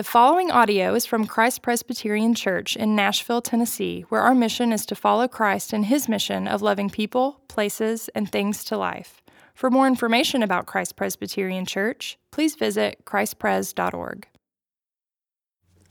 The 0.00 0.04
following 0.04 0.50
audio 0.50 0.94
is 0.94 1.04
from 1.04 1.26
Christ 1.26 1.60
Presbyterian 1.60 2.34
Church 2.34 2.74
in 2.74 2.96
Nashville, 2.96 3.42
Tennessee, 3.42 4.06
where 4.08 4.22
our 4.22 4.34
mission 4.34 4.72
is 4.72 4.86
to 4.86 4.94
follow 4.94 5.28
Christ 5.28 5.74
in 5.74 5.82
his 5.82 6.08
mission 6.08 6.48
of 6.48 6.62
loving 6.62 6.88
people, 6.88 7.42
places, 7.48 8.08
and 8.14 8.32
things 8.32 8.64
to 8.64 8.78
life. 8.78 9.20
For 9.52 9.70
more 9.70 9.86
information 9.86 10.42
about 10.42 10.64
Christ 10.64 10.96
Presbyterian 10.96 11.66
Church, 11.66 12.16
please 12.30 12.54
visit 12.54 13.04
christpres.org. 13.04 14.26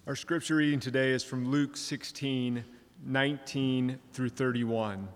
Our 0.07 0.15
scripture 0.15 0.55
reading 0.55 0.79
today 0.79 1.11
is 1.11 1.23
from 1.23 1.51
Luke 1.51 1.77
16, 1.77 2.65
19 3.05 3.99
through 4.11 4.29
31. 4.29 5.07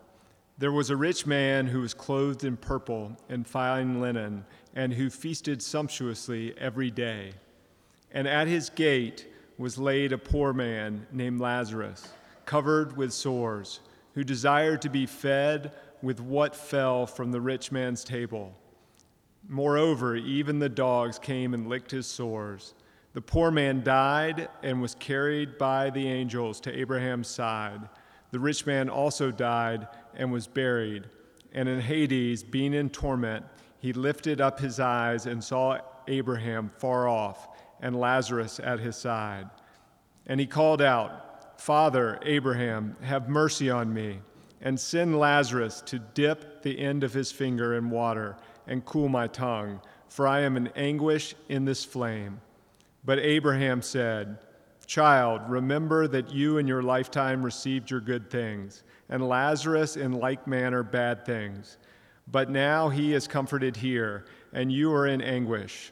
There 0.60 0.72
was 0.72 0.92
a 0.92 0.96
rich 0.96 1.26
man 1.26 1.66
who 1.66 1.80
was 1.82 1.96
clothed 1.96 2.44
in 2.44 2.58
purple 2.58 3.18
and 3.28 3.48
fine 3.48 4.00
linen, 4.00 4.46
and 4.76 4.94
who 4.94 5.10
feasted 5.10 5.64
sumptuously 5.64 6.54
every 6.60 6.92
day. 6.92 7.34
And 8.14 8.28
at 8.28 8.48
his 8.48 8.70
gate 8.70 9.28
was 9.58 9.78
laid 9.78 10.14
a 10.14 10.18
poor 10.18 10.54
man 10.54 11.08
named 11.12 11.40
Lazarus, 11.40 12.08
covered 12.46 12.96
with 12.96 13.12
sores, 13.12 13.80
who 14.14 14.24
desired 14.24 14.82
to 14.84 14.90
be 14.90 15.06
fed 15.06 15.72
with 16.02 16.20
what 16.20 16.56
fell 16.56 17.08
from 17.08 17.32
the 17.32 17.42
rich 17.42 17.72
man's 17.72 18.04
table. 18.04 18.54
Moreover, 19.48 20.16
even 20.16 20.60
the 20.60 20.70
dogs 20.70 21.18
came 21.18 21.54
and 21.54 21.68
licked 21.68 21.92
his 21.92 22.08
sores. 22.08 22.76
The 23.14 23.22
poor 23.22 23.52
man 23.52 23.84
died 23.84 24.50
and 24.62 24.82
was 24.82 24.96
carried 24.96 25.58
by 25.58 25.90
the 25.90 26.08
angels 26.08 26.60
to 26.62 26.78
Abraham's 26.78 27.28
side. 27.28 27.90
The 28.32 28.40
rich 28.40 28.66
man 28.66 28.90
also 28.90 29.32
died 29.32 29.88
and 30.16 30.32
was 30.32 30.48
buried. 30.48 31.06
And 31.54 31.70
in 31.70 31.80
Hades, 31.80 32.44
being 32.44 32.74
in 32.74 32.90
torment, 32.90 33.46
he 33.80 33.94
lifted 33.94 34.42
up 34.42 34.60
his 34.60 34.80
eyes 34.80 35.26
and 35.26 35.44
saw 35.44 35.80
Abraham 36.08 36.72
far 36.78 37.08
off 37.08 37.50
and 37.84 38.00
Lazarus 38.00 38.62
at 38.64 38.80
his 38.80 38.96
side. 38.96 39.50
And 40.26 40.40
he 40.40 40.48
called 40.48 40.82
out, 40.82 41.60
Father, 41.60 42.18
Abraham, 42.24 42.96
have 43.02 43.30
mercy 43.30 43.70
on 43.70 43.94
me, 43.94 44.22
and 44.62 44.80
send 44.80 45.20
Lazarus 45.20 45.84
to 45.88 46.00
dip 46.00 46.64
the 46.64 46.80
end 46.80 47.04
of 47.04 47.14
his 47.14 47.32
finger 47.32 47.76
in 47.76 47.90
water 47.90 48.38
and 48.68 48.86
cool 48.86 49.10
my 49.10 49.28
tongue, 49.28 49.82
for 50.08 50.26
I 50.26 50.40
am 50.40 50.56
in 50.56 50.68
anguish 50.70 51.36
in 51.50 51.66
this 51.66 51.84
flame. 51.84 52.40
But 53.04 53.20
Abraham 53.20 53.82
said, 53.82 54.38
Child, 54.86 55.42
remember 55.50 56.08
that 56.08 56.32
you 56.32 56.60
in 56.60 56.68
your 56.68 56.84
lifetime 56.84 57.44
received 57.44 57.92
your 57.92 58.00
good 58.00 58.30
things, 58.30 58.84
and 59.10 59.28
Lazarus 59.28 59.98
in 59.98 60.14
like 60.14 60.48
manner 60.48 60.84
bad 60.84 61.26
things. 61.26 61.78
But 62.32 62.50
now 62.50 62.88
he 62.88 63.14
is 63.14 63.28
comforted 63.28 63.76
here, 63.76 64.26
and 64.54 64.72
you 64.72 64.94
are 64.94 65.08
in 65.08 65.22
anguish. 65.22 65.92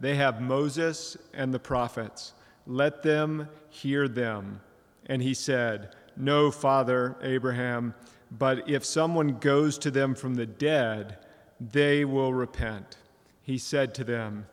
they 0.00 0.16
have 0.16 0.40
Moses 0.40 1.16
and 1.32 1.52
the 1.52 1.58
prophets. 1.58 2.32
Let 2.66 3.02
them 3.02 3.48
hear 3.68 4.08
them. 4.08 4.60
And 5.06 5.22
he 5.22 5.34
said, 5.34 5.94
No, 6.16 6.50
Father 6.50 7.16
Abraham, 7.22 7.94
but 8.30 8.68
if 8.68 8.84
someone 8.84 9.38
goes 9.38 9.78
to 9.78 9.90
them 9.90 10.14
from 10.14 10.34
the 10.34 10.46
dead, 10.46 11.18
they 11.60 12.04
will 12.04 12.34
repent. 12.34 12.96
He 13.42 13.58
said 13.58 13.94
to 13.94 14.04
them, 14.04 14.46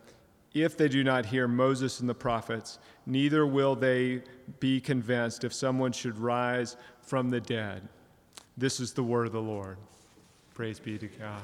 If 0.54 0.78
they 0.78 0.88
do 0.88 1.04
not 1.04 1.26
hear 1.26 1.48
Moses 1.48 2.00
and 2.00 2.08
the 2.08 2.14
prophets, 2.14 2.78
neither 3.06 3.46
will 3.46 3.76
they 3.76 4.22
be 4.60 4.80
convinced 4.80 5.44
if 5.44 5.54
someone 5.54 5.92
should 5.92 6.18
rise 6.18 6.78
from 7.02 7.30
the 7.30 7.42
dead. 7.42 7.88
This 8.56 8.80
is 8.80 8.94
the 8.94 9.04
word 9.04 9.26
of 9.26 9.34
the 9.34 9.42
Lord. 9.42 9.78
Praise 10.54 10.80
be 10.80 11.00
to 11.00 11.08
God. 11.08 11.42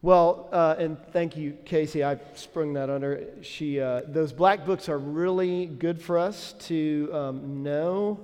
Well, 0.00 0.48
uh, 0.52 0.76
and 0.78 0.96
thank 1.12 1.36
you, 1.36 1.56
Casey. 1.64 2.04
I 2.04 2.18
sprung 2.34 2.72
that 2.74 2.88
under. 2.88 3.24
She, 3.42 3.80
uh, 3.80 4.02
those 4.06 4.32
black 4.32 4.64
books 4.64 4.88
are 4.88 4.98
really 4.98 5.66
good 5.66 6.00
for 6.00 6.18
us 6.18 6.54
to 6.60 7.10
um, 7.12 7.64
know 7.64 8.20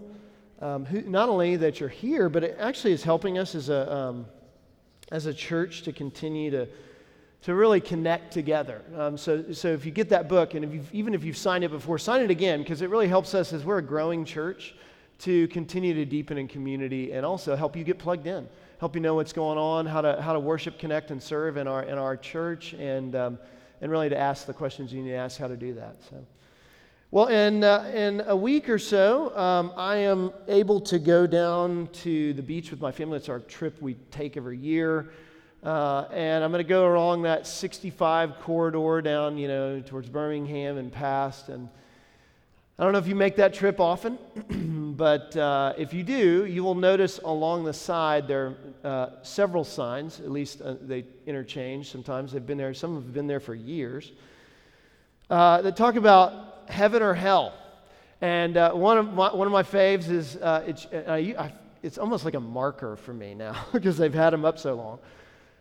um, 0.61 0.85
who, 0.85 1.03
not 1.03 1.29
only 1.29 1.57
that 1.57 1.81
you're 1.81 1.89
here, 1.89 2.29
but 2.29 2.45
it 2.45 2.57
actually 2.61 2.93
is 2.93 3.03
helping 3.03 3.39
us 3.39 3.57
as 3.57 3.71
a, 3.71 3.93
um, 3.93 4.27
as 5.11 5.27
a 5.27 5.35
church 5.35 5.83
to 5.83 5.93
continue 5.93 6.49
to, 6.53 6.69
to 7.43 7.55
really 7.57 7.81
connect 7.81 8.33
together. 8.33 8.81
Um, 8.97 9.19
so, 9.19 9.53
so 9.53 9.67
if 9.67 9.85
you 9.85 9.91
get 9.91 10.09
that 10.11 10.29
book, 10.29 10.55
and 10.55 10.65
if 10.65 10.95
even 10.95 11.13
if 11.13 11.25
you've 11.25 11.37
signed 11.37 11.65
it 11.65 11.73
before, 11.73 11.99
sign 11.99 12.21
it 12.21 12.31
again 12.31 12.61
because 12.61 12.83
it 12.83 12.89
really 12.89 13.09
helps 13.09 13.35
us 13.35 13.53
as 13.53 13.65
we're 13.65 13.79
a 13.79 13.83
growing 13.83 14.25
church 14.25 14.77
to 15.19 15.49
continue 15.49 15.93
to 15.93 16.05
deepen 16.05 16.39
in 16.39 16.47
community 16.47 17.11
and 17.13 17.27
also 17.27 17.57
help 17.57 17.77
you 17.77 17.83
get 17.83 17.99
plugged 17.99 18.29
in 18.29 18.49
help 18.79 18.95
you 18.95 19.01
know 19.01 19.15
what's 19.15 19.33
going 19.33 19.59
on, 19.59 19.87
how 19.87 20.01
to, 20.01 20.21
how 20.21 20.33
to 20.33 20.41
worship, 20.41 20.79
connect, 20.79 21.11
and 21.11 21.23
serve 21.23 21.57
in 21.57 21.67
our, 21.67 21.83
in 21.83 21.99
our 21.99 22.17
church, 22.17 22.75
and, 22.75 23.15
um, 23.15 23.39
and 23.81 23.91
really 23.91 24.09
to 24.09 24.19
ask 24.19 24.47
the 24.47 24.53
questions 24.53 24.93
you 24.93 25.03
need 25.03 25.11
to 25.11 25.17
ask 25.17 25.39
how 25.39 25.49
to 25.49 25.57
do 25.57 25.75
that. 25.75 25.97
So. 26.11 26.25
Well, 27.11 27.27
in, 27.27 27.63
uh, 27.63 27.93
in 27.95 28.23
a 28.27 28.35
week 28.35 28.69
or 28.69 28.79
so, 28.79 29.37
um, 29.37 29.73
I 29.77 29.99
am 29.99 30.33
able 30.49 30.81
to 30.81 30.99
go 30.99 31.29
down 31.29 31.89
to 32.03 32.33
the 32.33 32.43
beach 32.43 32.73
with 32.73 32.81
my 32.81 32.91
family. 32.91 33.19
It's 33.19 33.29
our 33.29 33.39
trip 33.39 33.81
we 33.81 33.95
take 34.11 34.37
every 34.37 34.59
year. 34.59 35.11
Uh, 35.63 36.09
and 36.13 36.43
I'm 36.43 36.51
going 36.51 36.63
to 36.63 36.69
go 36.69 36.93
along 36.93 37.23
that 37.23 37.47
65 37.47 38.41
corridor 38.41 39.01
down, 39.01 39.39
you 39.39 39.47
know, 39.47 39.81
towards 39.81 40.09
Birmingham 40.09 40.77
and 40.77 40.93
past. 40.93 41.49
And 41.49 41.69
I 42.77 42.83
don't 42.83 42.93
know 42.93 42.99
if 42.99 43.07
you 43.07 43.15
make 43.15 43.37
that 43.37 43.55
trip 43.55 43.79
often, 43.79 44.19
but 44.97 45.37
uh, 45.37 45.75
if 45.79 45.95
you 45.95 46.03
do, 46.03 46.45
you 46.45 46.65
will 46.65 46.75
notice 46.75 47.21
along 47.25 47.63
the 47.63 47.73
side 47.73 48.27
there 48.27 48.57
are 48.83 48.89
uh, 48.89 49.11
several 49.23 49.63
signs, 49.63 50.19
at 50.19 50.33
least 50.33 50.61
uh, 50.61 50.75
they 50.81 51.05
interchange 51.25 51.93
sometimes. 51.93 52.33
They've 52.33 52.45
been 52.45 52.59
there, 52.59 52.75
some 52.75 52.97
have 52.97 53.15
been 53.15 53.29
there 53.29 53.39
for 53.39 53.55
years, 53.55 54.11
uh, 55.31 55.63
that 55.63 55.77
talk 55.77 55.95
about 55.95 56.65
heaven 56.69 57.01
or 57.01 57.15
hell. 57.15 57.55
And 58.21 58.57
uh, 58.57 58.73
one, 58.73 58.99
of 58.99 59.15
my, 59.15 59.33
one 59.33 59.47
of 59.47 59.53
my 59.53 59.63
faves 59.63 60.11
is 60.11 60.35
uh, 60.37 60.65
it's, 60.67 60.87
I, 60.93 61.53
it's 61.81 61.97
almost 61.97 62.25
like 62.25 62.35
a 62.35 62.41
marker 62.41 62.97
for 62.97 63.15
me 63.15 63.37
now 63.37 63.67
because 63.73 63.97
they've 63.97 64.13
had 64.13 64.33
them 64.33 64.45
up 64.45 64.59
so 64.59 64.75
long. 64.75 64.99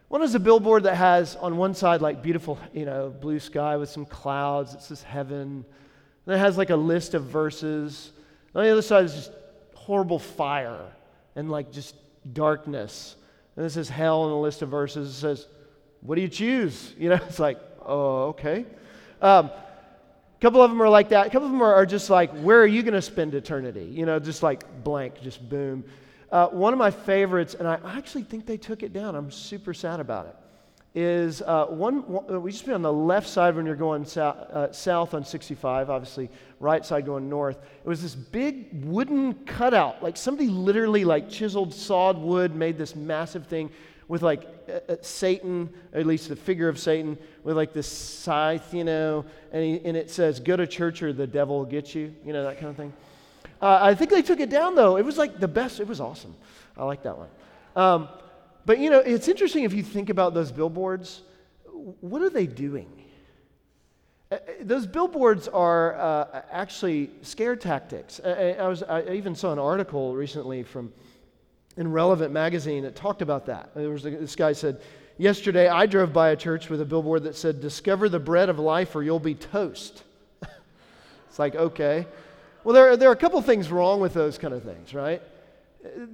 One 0.08 0.24
is 0.24 0.34
a 0.34 0.40
billboard 0.40 0.82
that 0.84 0.96
has 0.96 1.36
on 1.36 1.58
one 1.58 1.76
side 1.76 2.02
like 2.02 2.24
beautiful, 2.24 2.58
you 2.74 2.86
know, 2.86 3.12
blue 3.12 3.40
sky 3.40 3.78
with 3.78 3.90
some 3.90 4.08
clouds. 4.08 4.74
It 4.74 4.82
says 4.82 5.04
heaven. 5.04 5.64
And 6.26 6.36
it 6.36 6.40
has 6.40 6.58
like 6.58 6.70
a 6.70 6.76
list 6.76 7.14
of 7.14 7.26
verses. 7.26 8.12
On 8.56 8.64
the 8.64 8.70
other 8.70 8.82
side 8.82 9.06
is 9.06 9.14
just 9.14 9.32
horrible 9.76 10.20
fire 10.20 10.92
and 11.36 11.52
like 11.52 11.72
just 11.72 11.96
darkness. 12.34 13.16
And 13.56 13.66
this 13.66 13.78
is 13.78 13.90
hell 13.90 14.26
in 14.26 14.32
a 14.32 14.40
list 14.40 14.62
of 14.62 14.70
verses. 14.70 15.10
It 15.10 15.20
says, 15.20 15.48
What 16.02 16.16
do 16.16 16.22
you 16.22 16.30
choose? 16.30 16.94
You 17.00 17.10
know, 17.10 17.20
it's 17.28 17.40
like, 17.40 17.60
Oh, 17.86 18.28
okay. 18.30 18.66
Um, 19.22 19.48
a 19.48 20.42
couple 20.42 20.62
of 20.62 20.72
them 20.72 20.82
are 20.82 20.90
like 20.90 21.10
that. 21.10 21.28
A 21.28 21.30
couple 21.30 21.46
of 21.48 21.52
them 21.52 21.62
are, 21.62 21.74
are 21.74 21.86
just 21.86 22.10
like, 22.10 22.32
Where 22.40 22.62
are 22.62 22.68
you 22.68 22.84
going 22.84 22.94
to 22.94 23.02
spend 23.02 23.36
eternity? 23.36 23.86
You 23.86 24.06
know, 24.06 24.20
just 24.20 24.44
like 24.44 24.84
blank, 24.84 25.22
just 25.22 25.48
boom. 25.48 25.84
Uh, 26.32 26.48
one 26.48 26.74
of 26.74 26.80
my 26.80 26.90
favorites, 26.90 27.54
and 27.54 27.68
I 27.68 27.80
actually 27.86 28.24
think 28.24 28.48
they 28.48 28.58
took 28.58 28.82
it 28.82 28.92
down. 28.92 29.16
I'm 29.16 29.30
super 29.30 29.74
sad 29.74 30.00
about 30.00 30.28
it 30.28 30.36
is 30.96 31.42
uh, 31.42 31.66
one, 31.66 32.08
one, 32.08 32.26
uh, 32.32 32.40
we 32.40 32.52
just 32.52 32.66
be 32.66 32.72
on 32.72 32.84
the 32.84 32.94
left 32.94 33.28
side 33.28 33.56
when 33.56 33.66
you're 33.66 33.76
going 33.76 34.06
south, 34.06 34.38
uh, 34.38 34.72
south 34.72 35.14
on 35.14 35.26
65, 35.26 35.90
obviously 35.90 36.30
right 36.60 36.86
side 36.86 37.06
going 37.06 37.30
north. 37.30 37.58
It 37.84 37.88
was 37.88 38.02
this 38.02 38.14
big 38.14 38.86
wooden 38.86 39.34
cutout, 39.46 40.04
like 40.04 40.18
somebody 40.18 40.50
literally 40.50 41.04
like 41.04 41.30
chiseled 41.30 41.74
sawed 41.74 42.18
wood, 42.18 42.56
made 42.56 42.78
this 42.78 42.96
massive 42.96 43.48
thing 43.48 43.72
with 44.08 44.22
like 44.22 44.48
uh, 44.70 44.92
uh 44.92 44.96
Satan, 45.02 45.74
at 45.94 46.06
least 46.06 46.30
the 46.30 46.36
figure 46.36 46.70
of 46.70 46.78
Satan, 46.78 47.18
with 47.44 47.58
like 47.58 47.74
this 47.74 47.88
scythe, 47.88 48.74
you 48.74 48.84
know, 48.84 49.26
and, 49.52 49.64
he, 49.64 49.82
and 49.84 49.98
it 49.98 50.12
says, 50.12 50.40
"Go 50.40 50.56
to 50.56 50.68
church 50.68 51.02
or 51.02 51.12
the 51.12 51.28
devil 51.28 51.58
will 51.58 51.66
get 51.66 51.96
you," 51.96 52.14
you 52.26 52.34
know 52.34 52.44
that 52.44 52.60
kind 52.60 52.70
of 52.70 52.76
thing. 52.76 52.94
Uh, 53.62 53.80
I 53.82 53.96
think 53.96 54.12
they 54.12 54.22
took 54.22 54.40
it 54.40 54.50
down 54.50 54.76
though. 54.76 54.98
It 54.98 55.06
was 55.06 55.18
like 55.18 55.40
the 55.40 55.48
best. 55.48 55.80
It 55.80 55.88
was 55.88 56.00
awesome. 56.00 56.36
I 56.78 56.84
like 56.84 57.04
that 57.04 57.18
one. 57.18 57.30
Um, 57.76 58.10
but 58.66 58.80
you 58.80 58.90
know, 58.90 59.00
it's 59.00 59.28
interesting 59.28 59.64
if 59.64 59.74
you 59.74 59.84
think 59.84 60.10
about 60.10 60.34
those 60.34 60.52
billboards. 60.52 61.22
What 62.02 62.22
are 62.22 62.30
they 62.30 62.48
doing? 62.48 63.04
Uh, 64.32 64.36
uh, 64.36 64.38
those 64.62 64.88
billboards 64.88 65.48
are 65.48 65.96
uh, 65.96 66.42
actually 66.52 67.12
scare 67.22 67.56
tactics. 67.56 68.22
I, 68.24 68.54
I, 68.54 68.68
was, 68.68 68.84
I 68.84 69.12
even 69.12 69.36
saw 69.36 69.52
an 69.52 69.60
article 69.60 70.16
recently 70.16 70.64
from 70.64 70.94
in 71.76 71.92
Relevant 71.92 72.32
magazine 72.32 72.84
that 72.84 72.96
talked 72.96 73.22
about 73.22 73.48
that. 73.48 73.72
There 73.76 73.90
was 73.90 74.04
this 74.04 74.36
guy 74.36 74.54
said, 74.54 74.82
"Yesterday, 75.18 75.68
I 75.68 75.86
drove 75.88 76.14
by 76.14 76.30
a 76.30 76.36
church 76.36 76.70
with 76.70 76.82
a 76.82 76.86
billboard 76.86 77.24
that 77.24 77.36
said, 77.36 77.62
"Discover 77.62 78.10
the 78.10 78.20
bread 78.20 78.50
of 78.50 78.60
life, 78.60 78.96
or 78.96 79.04
you'll 79.04 79.20
be 79.20 79.36
toast." 79.36 80.04
It's 81.30 81.40
like, 81.40 81.56
okay. 81.56 82.06
Well, 82.64 82.76
there, 82.76 82.96
there 82.96 83.10
are 83.10 83.14
a 83.14 83.16
couple 83.16 83.42
things 83.42 83.72
wrong 83.72 84.00
with 84.00 84.14
those 84.14 84.38
kind 84.38 84.54
of 84.54 84.62
things, 84.62 84.94
right? 84.94 85.20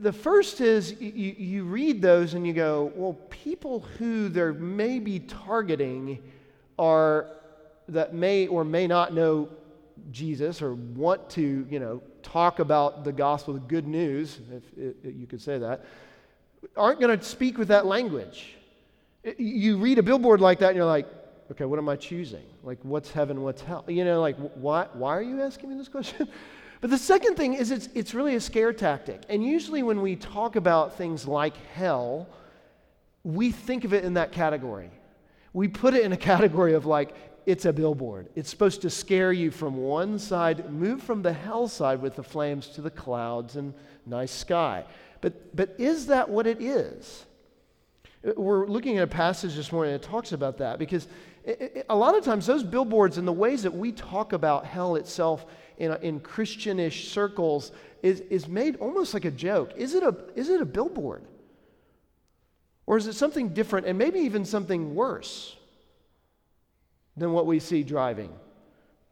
The 0.01 0.11
first 0.11 0.61
is 0.61 0.99
you, 0.99 1.35
you 1.37 1.63
read 1.63 2.01
those 2.01 2.33
and 2.33 2.45
you 2.45 2.53
go, 2.53 2.91
well, 2.95 3.13
people 3.29 3.81
who 3.97 4.27
they're 4.27 4.53
maybe 4.53 5.19
targeting 5.19 6.23
are 6.79 7.27
that 7.87 8.13
may 8.13 8.47
or 8.47 8.63
may 8.63 8.87
not 8.87 9.13
know 9.13 9.49
Jesus 10.11 10.61
or 10.61 10.73
want 10.73 11.29
to, 11.31 11.67
you 11.69 11.79
know, 11.79 12.01
talk 12.23 12.59
about 12.59 13.03
the 13.03 13.11
gospel, 13.11 13.53
the 13.53 13.59
good 13.59 13.87
news, 13.87 14.39
if, 14.51 14.95
you 15.03 15.27
could 15.27 15.41
say 15.41 15.57
that, 15.57 15.85
aren't 16.75 16.99
going 16.99 17.17
to 17.17 17.23
speak 17.23 17.57
with 17.57 17.67
that 17.67 17.85
language. 17.85 18.55
You 19.37 19.77
read 19.77 19.99
a 19.99 20.03
billboard 20.03 20.41
like 20.41 20.59
that 20.59 20.69
and 20.69 20.77
you're 20.77 20.85
like, 20.85 21.07
okay, 21.51 21.65
what 21.65 21.79
am 21.79 21.89
I 21.89 21.95
choosing? 21.95 22.43
Like, 22.63 22.79
what's 22.83 23.11
heaven, 23.11 23.41
what's 23.41 23.61
hell? 23.61 23.83
You 23.87 24.05
know, 24.05 24.21
like, 24.21 24.37
why, 24.55 24.87
why 24.93 25.15
are 25.17 25.21
you 25.21 25.41
asking 25.41 25.69
me 25.69 25.75
this 25.75 25.87
question? 25.87 26.27
but 26.81 26.89
the 26.89 26.97
second 26.97 27.35
thing 27.35 27.53
is 27.53 27.71
it's, 27.71 27.89
it's 27.93 28.13
really 28.13 28.35
a 28.35 28.41
scare 28.41 28.71
tactic. 28.71 29.21
And 29.29 29.43
usually 29.43 29.83
when 29.83 30.01
we 30.01 30.15
talk 30.15 30.55
about 30.55 30.97
things 30.97 31.27
like 31.27 31.55
hell, 31.73 32.27
we 33.23 33.51
think 33.51 33.83
of 33.83 33.93
it 33.93 34.05
in 34.05 34.13
that 34.13 34.31
category. 34.31 34.89
We 35.51 35.67
put 35.67 35.93
it 35.93 36.03
in 36.03 36.13
a 36.13 36.17
category 36.31 36.73
of 36.73 36.85
like, 36.85 37.15
it's 37.45 37.65
a 37.65 37.73
billboard. 37.73 38.29
It's 38.35 38.49
supposed 38.49 38.81
to 38.83 38.89
scare 38.89 39.33
you 39.33 39.51
from 39.51 39.77
one 39.77 40.19
side, 40.19 40.71
move 40.71 41.01
from 41.01 41.21
the 41.21 41.33
hell 41.33 41.67
side 41.67 42.01
with 42.01 42.15
the 42.15 42.23
flames 42.23 42.67
to 42.69 42.81
the 42.81 42.91
clouds 42.91 43.55
and 43.55 43.73
nice 44.05 44.31
sky. 44.31 44.85
But, 45.21 45.55
but 45.55 45.75
is 45.77 46.07
that 46.07 46.29
what 46.29 46.47
it 46.47 46.61
is? 46.61 47.25
We're 48.35 48.67
looking 48.67 48.97
at 48.97 49.03
a 49.03 49.07
passage 49.07 49.55
this 49.55 49.71
morning 49.71 49.93
that 49.93 50.03
talks 50.03 50.31
about 50.31 50.57
that 50.59 50.77
because 50.77 51.07
it, 51.43 51.61
it, 51.61 51.85
a 51.89 51.95
lot 51.95 52.15
of 52.15 52.23
times 52.23 52.45
those 52.45 52.63
billboards 52.63 53.17
and 53.17 53.27
the 53.27 53.33
ways 53.33 53.63
that 53.63 53.73
we 53.73 53.91
talk 53.91 54.33
about 54.33 54.65
hell 54.65 54.95
itself 54.95 55.45
in, 55.79 55.93
in 56.01 56.19
Christianish 56.19 57.09
circles 57.09 57.71
is, 58.03 58.19
is 58.21 58.47
made 58.47 58.75
almost 58.77 59.13
like 59.13 59.25
a 59.25 59.31
joke. 59.31 59.71
Is 59.75 59.95
it 59.95 60.03
a, 60.03 60.15
is 60.35 60.49
it 60.49 60.61
a 60.61 60.65
billboard? 60.65 61.23
Or 62.85 62.97
is 62.97 63.07
it 63.07 63.13
something 63.13 63.49
different 63.49 63.87
and 63.87 63.97
maybe 63.97 64.19
even 64.19 64.45
something 64.45 64.95
worse? 64.95 65.55
than 67.19 67.33
what 67.33 67.45
we 67.45 67.59
see 67.59 67.83
driving 67.83 68.31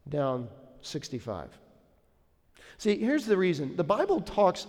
down 0.09 0.47
65. 0.81 1.49
See, 2.77 2.97
here's 2.97 3.25
the 3.25 3.37
reason 3.37 3.75
the 3.75 3.83
Bible 3.83 4.21
talks 4.21 4.65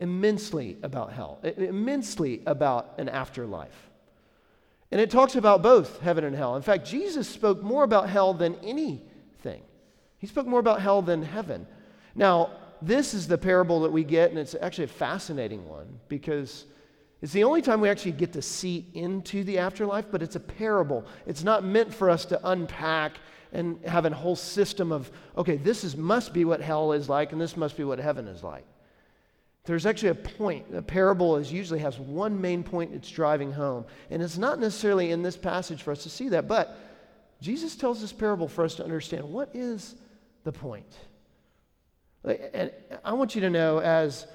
immensely 0.00 0.76
about 0.82 1.12
hell, 1.12 1.38
immensely 1.42 2.42
about 2.46 2.94
an 2.98 3.08
afterlife. 3.08 3.90
And 4.90 5.00
it 5.00 5.10
talks 5.10 5.34
about 5.34 5.62
both 5.62 6.00
heaven 6.00 6.24
and 6.24 6.36
hell. 6.36 6.56
In 6.56 6.62
fact, 6.62 6.86
Jesus 6.86 7.28
spoke 7.28 7.62
more 7.62 7.84
about 7.84 8.08
hell 8.08 8.32
than 8.32 8.56
anything. 8.62 9.62
He 10.24 10.28
spoke 10.28 10.46
more 10.46 10.58
about 10.58 10.80
hell 10.80 11.02
than 11.02 11.22
heaven. 11.22 11.66
Now, 12.14 12.52
this 12.80 13.12
is 13.12 13.28
the 13.28 13.36
parable 13.36 13.80
that 13.80 13.92
we 13.92 14.04
get, 14.04 14.30
and 14.30 14.38
it's 14.38 14.56
actually 14.58 14.84
a 14.84 14.88
fascinating 14.88 15.68
one 15.68 15.98
because 16.08 16.64
it's 17.20 17.34
the 17.34 17.44
only 17.44 17.60
time 17.60 17.82
we 17.82 17.90
actually 17.90 18.12
get 18.12 18.32
to 18.32 18.40
see 18.40 18.86
into 18.94 19.44
the 19.44 19.58
afterlife, 19.58 20.06
but 20.10 20.22
it's 20.22 20.34
a 20.34 20.40
parable. 20.40 21.04
It's 21.26 21.44
not 21.44 21.62
meant 21.62 21.92
for 21.92 22.08
us 22.08 22.24
to 22.24 22.40
unpack 22.42 23.18
and 23.52 23.78
have 23.84 24.06
a 24.06 24.14
whole 24.14 24.34
system 24.34 24.92
of, 24.92 25.12
okay, 25.36 25.58
this 25.58 25.84
is, 25.84 25.94
must 25.94 26.32
be 26.32 26.46
what 26.46 26.62
hell 26.62 26.92
is 26.92 27.06
like, 27.10 27.32
and 27.32 27.38
this 27.38 27.54
must 27.54 27.76
be 27.76 27.84
what 27.84 27.98
heaven 27.98 28.26
is 28.26 28.42
like. 28.42 28.64
There's 29.64 29.84
actually 29.84 30.08
a 30.08 30.14
point. 30.14 30.74
A 30.74 30.80
parable 30.80 31.36
is 31.36 31.52
usually 31.52 31.80
has 31.80 31.98
one 31.98 32.40
main 32.40 32.62
point 32.62 32.94
it's 32.94 33.10
driving 33.10 33.52
home. 33.52 33.84
And 34.08 34.22
it's 34.22 34.38
not 34.38 34.58
necessarily 34.58 35.10
in 35.10 35.22
this 35.22 35.36
passage 35.36 35.82
for 35.82 35.92
us 35.92 36.02
to 36.04 36.08
see 36.08 36.30
that, 36.30 36.48
but 36.48 36.78
Jesus 37.42 37.76
tells 37.76 38.00
this 38.00 38.10
parable 38.10 38.48
for 38.48 38.64
us 38.64 38.74
to 38.76 38.84
understand 38.84 39.22
what 39.24 39.50
is 39.52 39.96
the 40.44 40.52
point. 40.52 40.96
And 42.24 42.70
I 43.04 43.12
want 43.12 43.34
you 43.34 43.40
to 43.42 43.50
know, 43.50 43.80
as 43.80 44.26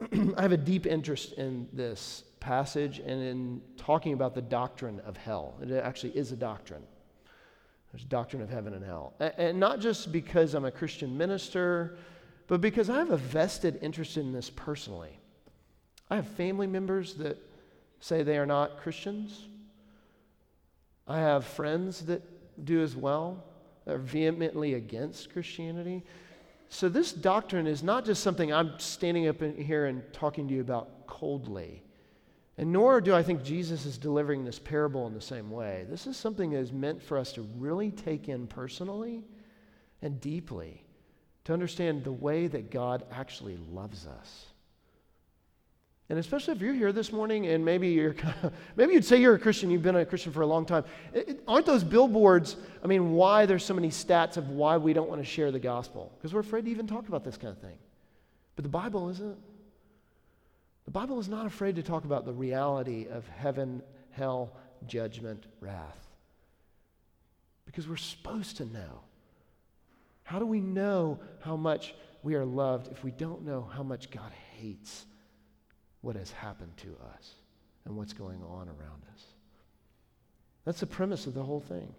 I 0.36 0.42
have 0.42 0.52
a 0.52 0.56
deep 0.56 0.86
interest 0.86 1.32
in 1.34 1.68
this 1.72 2.24
passage 2.40 2.98
and 2.98 3.22
in 3.22 3.62
talking 3.76 4.12
about 4.12 4.34
the 4.34 4.42
doctrine 4.42 5.00
of 5.00 5.16
hell. 5.16 5.58
It 5.62 5.72
actually 5.72 6.16
is 6.16 6.32
a 6.32 6.36
doctrine. 6.36 6.82
There's 7.92 8.02
a 8.02 8.08
doctrine 8.08 8.42
of 8.42 8.50
heaven 8.50 8.74
and 8.74 8.84
hell. 8.84 9.14
And 9.18 9.58
not 9.58 9.80
just 9.80 10.12
because 10.12 10.54
I'm 10.54 10.66
a 10.66 10.70
Christian 10.70 11.16
minister, 11.16 11.96
but 12.46 12.60
because 12.60 12.90
I 12.90 12.98
have 12.98 13.10
a 13.10 13.16
vested 13.16 13.78
interest 13.82 14.16
in 14.16 14.32
this 14.32 14.50
personally. 14.50 15.18
I 16.10 16.16
have 16.16 16.26
family 16.26 16.66
members 16.66 17.14
that 17.14 17.38
say 18.00 18.22
they 18.22 18.38
are 18.38 18.46
not 18.46 18.78
Christians. 18.78 19.46
I 21.06 21.18
have 21.18 21.44
friends 21.44 22.02
that 22.06 22.22
do 22.64 22.82
as 22.82 22.94
well, 22.94 23.44
are 23.88 23.98
vehemently 23.98 24.74
against 24.74 25.32
Christianity. 25.32 26.04
So, 26.68 26.88
this 26.88 27.12
doctrine 27.12 27.66
is 27.66 27.82
not 27.82 28.04
just 28.04 28.22
something 28.22 28.52
I'm 28.52 28.78
standing 28.78 29.26
up 29.26 29.42
in 29.42 29.56
here 29.56 29.86
and 29.86 30.02
talking 30.12 30.46
to 30.48 30.54
you 30.54 30.60
about 30.60 31.06
coldly. 31.06 31.82
And 32.58 32.72
nor 32.72 33.00
do 33.00 33.14
I 33.14 33.22
think 33.22 33.44
Jesus 33.44 33.86
is 33.86 33.96
delivering 33.96 34.44
this 34.44 34.58
parable 34.58 35.06
in 35.06 35.14
the 35.14 35.20
same 35.20 35.50
way. 35.50 35.86
This 35.88 36.06
is 36.06 36.16
something 36.16 36.50
that 36.50 36.58
is 36.58 36.72
meant 36.72 37.00
for 37.00 37.16
us 37.16 37.32
to 37.34 37.42
really 37.56 37.92
take 37.92 38.28
in 38.28 38.48
personally 38.48 39.24
and 40.02 40.20
deeply 40.20 40.84
to 41.44 41.52
understand 41.54 42.04
the 42.04 42.12
way 42.12 42.46
that 42.46 42.70
God 42.70 43.06
actually 43.10 43.56
loves 43.70 44.06
us. 44.06 44.47
And 46.10 46.18
especially 46.18 46.54
if 46.54 46.62
you're 46.62 46.74
here 46.74 46.90
this 46.90 47.12
morning 47.12 47.46
and 47.48 47.64
maybe 47.64 47.88
you're 47.88 48.14
kind 48.24 48.34
of, 48.42 48.52
maybe 48.76 48.94
you'd 48.94 49.04
say 49.04 49.20
you're 49.20 49.34
a 49.34 49.38
Christian, 49.38 49.70
you've 49.70 49.82
been 49.82 49.96
a 49.96 50.06
Christian 50.06 50.32
for 50.32 50.40
a 50.42 50.46
long 50.46 50.64
time. 50.64 50.84
It, 51.12 51.28
it, 51.28 51.42
aren't 51.46 51.66
those 51.66 51.84
billboards, 51.84 52.56
I 52.82 52.86
mean, 52.86 53.12
why 53.12 53.46
there's 53.46 53.64
so 53.64 53.74
many 53.74 53.90
stats 53.90 54.36
of 54.36 54.48
why 54.48 54.76
we 54.78 54.92
don't 54.92 55.08
want 55.08 55.20
to 55.20 55.26
share 55.26 55.50
the 55.50 55.58
gospel? 55.58 56.12
Because 56.16 56.32
we're 56.32 56.40
afraid 56.40 56.64
to 56.64 56.70
even 56.70 56.86
talk 56.86 57.08
about 57.08 57.24
this 57.24 57.36
kind 57.36 57.52
of 57.52 57.60
thing. 57.60 57.76
But 58.56 58.62
the 58.62 58.70
Bible 58.70 59.10
isn't. 59.10 59.36
The 60.86 60.90
Bible 60.90 61.20
is 61.20 61.28
not 61.28 61.44
afraid 61.44 61.76
to 61.76 61.82
talk 61.82 62.04
about 62.04 62.24
the 62.24 62.32
reality 62.32 63.06
of 63.10 63.28
heaven, 63.28 63.82
hell, 64.10 64.52
judgment, 64.86 65.44
wrath. 65.60 66.06
Because 67.66 67.86
we're 67.86 67.96
supposed 67.96 68.56
to 68.56 68.64
know. 68.64 69.02
How 70.22 70.38
do 70.38 70.46
we 70.46 70.60
know 70.60 71.20
how 71.40 71.56
much 71.56 71.94
we 72.22 72.34
are 72.34 72.44
loved 72.44 72.90
if 72.90 73.04
we 73.04 73.10
don't 73.10 73.44
know 73.44 73.68
how 73.70 73.82
much 73.82 74.10
God 74.10 74.32
hates 74.56 75.04
what 76.00 76.16
has 76.16 76.30
happened 76.30 76.76
to 76.78 76.96
us 77.14 77.34
and 77.84 77.96
what's 77.96 78.12
going 78.12 78.42
on 78.42 78.68
around 78.68 79.02
us? 79.14 79.24
That's 80.64 80.80
the 80.80 80.86
premise 80.86 81.26
of 81.26 81.34
the 81.34 81.42
whole 81.42 81.60
thing. 81.60 81.94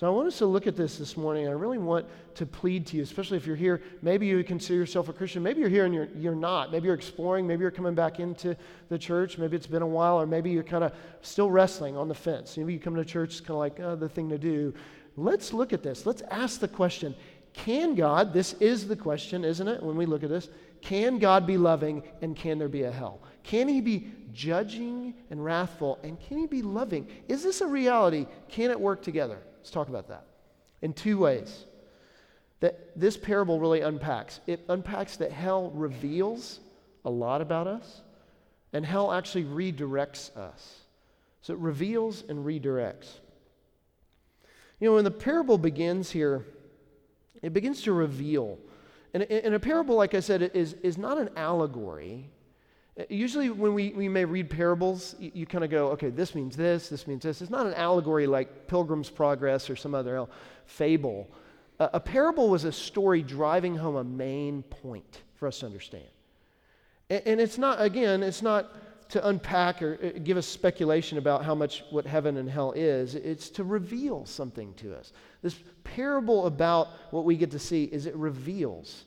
So 0.00 0.06
I 0.06 0.10
want 0.10 0.28
us 0.28 0.38
to 0.38 0.46
look 0.46 0.66
at 0.66 0.76
this 0.76 0.96
this 0.96 1.14
morning. 1.14 1.46
I 1.46 1.50
really 1.50 1.76
want 1.76 2.06
to 2.36 2.46
plead 2.46 2.86
to 2.86 2.96
you, 2.96 3.02
especially 3.02 3.36
if 3.36 3.46
you're 3.46 3.54
here. 3.54 3.82
Maybe 4.00 4.26
you 4.26 4.42
consider 4.42 4.78
yourself 4.78 5.10
a 5.10 5.12
Christian. 5.12 5.42
Maybe 5.42 5.60
you're 5.60 5.68
here 5.68 5.84
and 5.84 5.92
you're, 5.92 6.08
you're 6.16 6.34
not. 6.34 6.72
Maybe 6.72 6.86
you're 6.86 6.94
exploring. 6.94 7.46
Maybe 7.46 7.60
you're 7.60 7.70
coming 7.70 7.94
back 7.94 8.18
into 8.18 8.56
the 8.88 8.96
church. 8.96 9.36
Maybe 9.36 9.58
it's 9.58 9.66
been 9.66 9.82
a 9.82 9.86
while, 9.86 10.18
or 10.18 10.26
maybe 10.26 10.50
you're 10.50 10.62
kind 10.62 10.84
of 10.84 10.94
still 11.20 11.50
wrestling 11.50 11.98
on 11.98 12.08
the 12.08 12.14
fence. 12.14 12.56
Maybe 12.56 12.72
you 12.72 12.78
come 12.78 12.94
to 12.94 13.04
church, 13.04 13.32
it's 13.32 13.40
kind 13.40 13.50
of 13.50 13.56
like 13.56 13.78
oh, 13.80 13.94
the 13.94 14.08
thing 14.08 14.30
to 14.30 14.38
do. 14.38 14.72
Let's 15.18 15.52
look 15.52 15.74
at 15.74 15.82
this. 15.82 16.06
Let's 16.06 16.22
ask 16.30 16.60
the 16.60 16.68
question 16.68 17.14
Can 17.52 17.94
God, 17.94 18.32
this 18.32 18.54
is 18.54 18.88
the 18.88 18.96
question, 18.96 19.44
isn't 19.44 19.68
it, 19.68 19.82
when 19.82 19.96
we 19.96 20.06
look 20.06 20.22
at 20.22 20.30
this? 20.30 20.48
Can 20.82 21.18
God 21.18 21.46
be 21.46 21.56
loving 21.56 22.02
and 22.22 22.34
can 22.34 22.58
there 22.58 22.68
be 22.68 22.82
a 22.82 22.90
hell? 22.90 23.20
Can 23.42 23.68
he 23.68 23.80
be 23.80 24.12
judging 24.32 25.14
and 25.30 25.44
wrathful 25.44 25.98
and 26.02 26.18
can 26.20 26.38
he 26.38 26.46
be 26.46 26.62
loving? 26.62 27.08
Is 27.28 27.42
this 27.42 27.60
a 27.60 27.66
reality? 27.66 28.26
Can 28.48 28.70
it 28.70 28.80
work 28.80 29.02
together? 29.02 29.38
Let's 29.58 29.70
talk 29.70 29.88
about 29.88 30.08
that 30.08 30.24
in 30.82 30.92
two 30.92 31.18
ways 31.18 31.64
that 32.60 32.98
this 32.98 33.16
parable 33.16 33.58
really 33.58 33.80
unpacks. 33.80 34.40
It 34.46 34.64
unpacks 34.68 35.16
that 35.16 35.32
hell 35.32 35.70
reveals 35.70 36.60
a 37.04 37.10
lot 37.10 37.40
about 37.40 37.66
us, 37.66 38.02
and 38.72 38.84
hell 38.84 39.10
actually 39.12 39.44
redirects 39.44 40.36
us. 40.36 40.80
So 41.40 41.54
it 41.54 41.58
reveals 41.58 42.22
and 42.28 42.44
redirects. 42.44 43.08
You 44.78 44.88
know, 44.88 44.94
when 44.94 45.04
the 45.04 45.10
parable 45.10 45.56
begins 45.56 46.10
here, 46.10 46.44
it 47.42 47.54
begins 47.54 47.82
to 47.82 47.92
reveal. 47.92 48.58
And, 49.12 49.24
and 49.24 49.54
a 49.54 49.60
parable, 49.60 49.96
like 49.96 50.14
I 50.14 50.20
said, 50.20 50.42
is, 50.54 50.74
is 50.82 50.96
not 50.96 51.18
an 51.18 51.30
allegory. 51.36 52.30
Uh, 52.98 53.04
usually, 53.08 53.50
when 53.50 53.74
we, 53.74 53.90
we 53.90 54.08
may 54.08 54.24
read 54.24 54.48
parables, 54.48 55.16
you, 55.18 55.30
you 55.34 55.46
kind 55.46 55.64
of 55.64 55.70
go, 55.70 55.88
okay, 55.88 56.10
this 56.10 56.34
means 56.34 56.56
this, 56.56 56.88
this 56.88 57.06
means 57.06 57.22
this. 57.22 57.42
It's 57.42 57.50
not 57.50 57.66
an 57.66 57.74
allegory 57.74 58.26
like 58.26 58.66
Pilgrim's 58.66 59.10
Progress 59.10 59.68
or 59.68 59.76
some 59.76 59.94
other 59.94 60.26
fable. 60.66 61.28
A, 61.78 61.90
a 61.94 62.00
parable 62.00 62.48
was 62.48 62.64
a 62.64 62.72
story 62.72 63.22
driving 63.22 63.76
home 63.76 63.96
a 63.96 64.04
main 64.04 64.62
point 64.62 65.22
for 65.34 65.48
us 65.48 65.60
to 65.60 65.66
understand. 65.66 66.04
And, 67.08 67.22
and 67.26 67.40
it's 67.40 67.58
not, 67.58 67.80
again, 67.82 68.22
it's 68.22 68.42
not 68.42 68.72
to 69.10 69.28
unpack 69.28 69.82
or 69.82 69.98
uh, 70.02 70.18
give 70.22 70.36
us 70.36 70.46
speculation 70.46 71.18
about 71.18 71.44
how 71.44 71.54
much 71.54 71.84
what 71.90 72.06
heaven 72.06 72.36
and 72.36 72.48
hell 72.48 72.72
is. 72.72 73.14
It's 73.14 73.50
to 73.50 73.64
reveal 73.64 74.24
something 74.24 74.74
to 74.74 74.94
us. 74.94 75.12
This 75.42 75.58
parable 75.84 76.46
about 76.46 76.88
what 77.10 77.24
we 77.24 77.36
get 77.36 77.50
to 77.52 77.58
see 77.58 77.84
is 77.84 78.06
it 78.06 78.14
reveals 78.16 79.04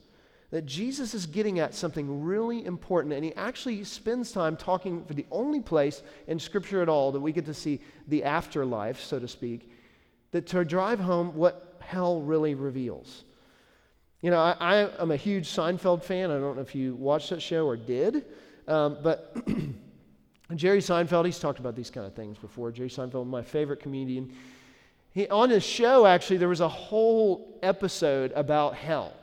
that 0.51 0.67
Jesus 0.67 1.15
is 1.15 1.25
getting 1.25 1.57
at 1.57 1.74
something 1.74 2.24
really 2.24 2.63
important, 2.63 3.13
and 3.15 3.25
he 3.25 3.33
actually 3.33 3.83
spends 3.83 4.31
time 4.31 4.55
talking 4.55 5.03
for 5.03 5.15
the 5.15 5.25
only 5.31 5.60
place 5.60 6.03
in 6.27 6.38
Scripture 6.38 6.83
at 6.83 6.89
all 6.89 7.12
that 7.12 7.19
we 7.19 7.31
get 7.31 7.45
to 7.45 7.55
see 7.55 7.81
the 8.07 8.24
afterlife, 8.24 9.01
so 9.01 9.17
to 9.17 9.27
speak, 9.27 9.72
that 10.29 10.45
to 10.45 10.63
drive 10.63 11.00
home 11.00 11.33
what 11.33 11.77
hell 11.79 12.22
really 12.22 12.53
reveals. 12.53 13.24
You 14.22 14.29
know, 14.29 14.39
I, 14.39 14.55
I 14.60 15.01
am 15.01 15.10
a 15.10 15.15
huge 15.15 15.50
Seinfeld 15.50 16.03
fan. 16.03 16.29
I 16.29 16.39
don't 16.39 16.55
know 16.55 16.62
if 16.62 16.75
you 16.75 16.93
watched 16.95 17.31
that 17.31 17.41
show 17.41 17.65
or 17.65 17.75
did, 17.75 18.25
um, 18.67 19.00
but 19.01 19.36
Jerry 20.57 20.79
Seinfeld, 20.79 21.25
he's 21.25 21.39
talked 21.39 21.60
about 21.60 21.75
these 21.75 21.89
kind 21.89 22.05
of 22.05 22.13
things 22.13 22.38
before. 22.38 22.72
Jerry 22.72 22.89
Seinfeld, 22.89 23.27
my 23.27 23.41
favorite 23.41 23.79
comedian. 23.79 24.33
He, 25.13 25.27
on 25.27 25.50
his 25.50 25.63
show, 25.63 26.05
actually, 26.05 26.38
there 26.38 26.50
was 26.50 26.62
a 26.62 26.67
whole 26.67 27.60
episode 27.62 28.31
about 28.36 28.75
hell. 28.75 29.13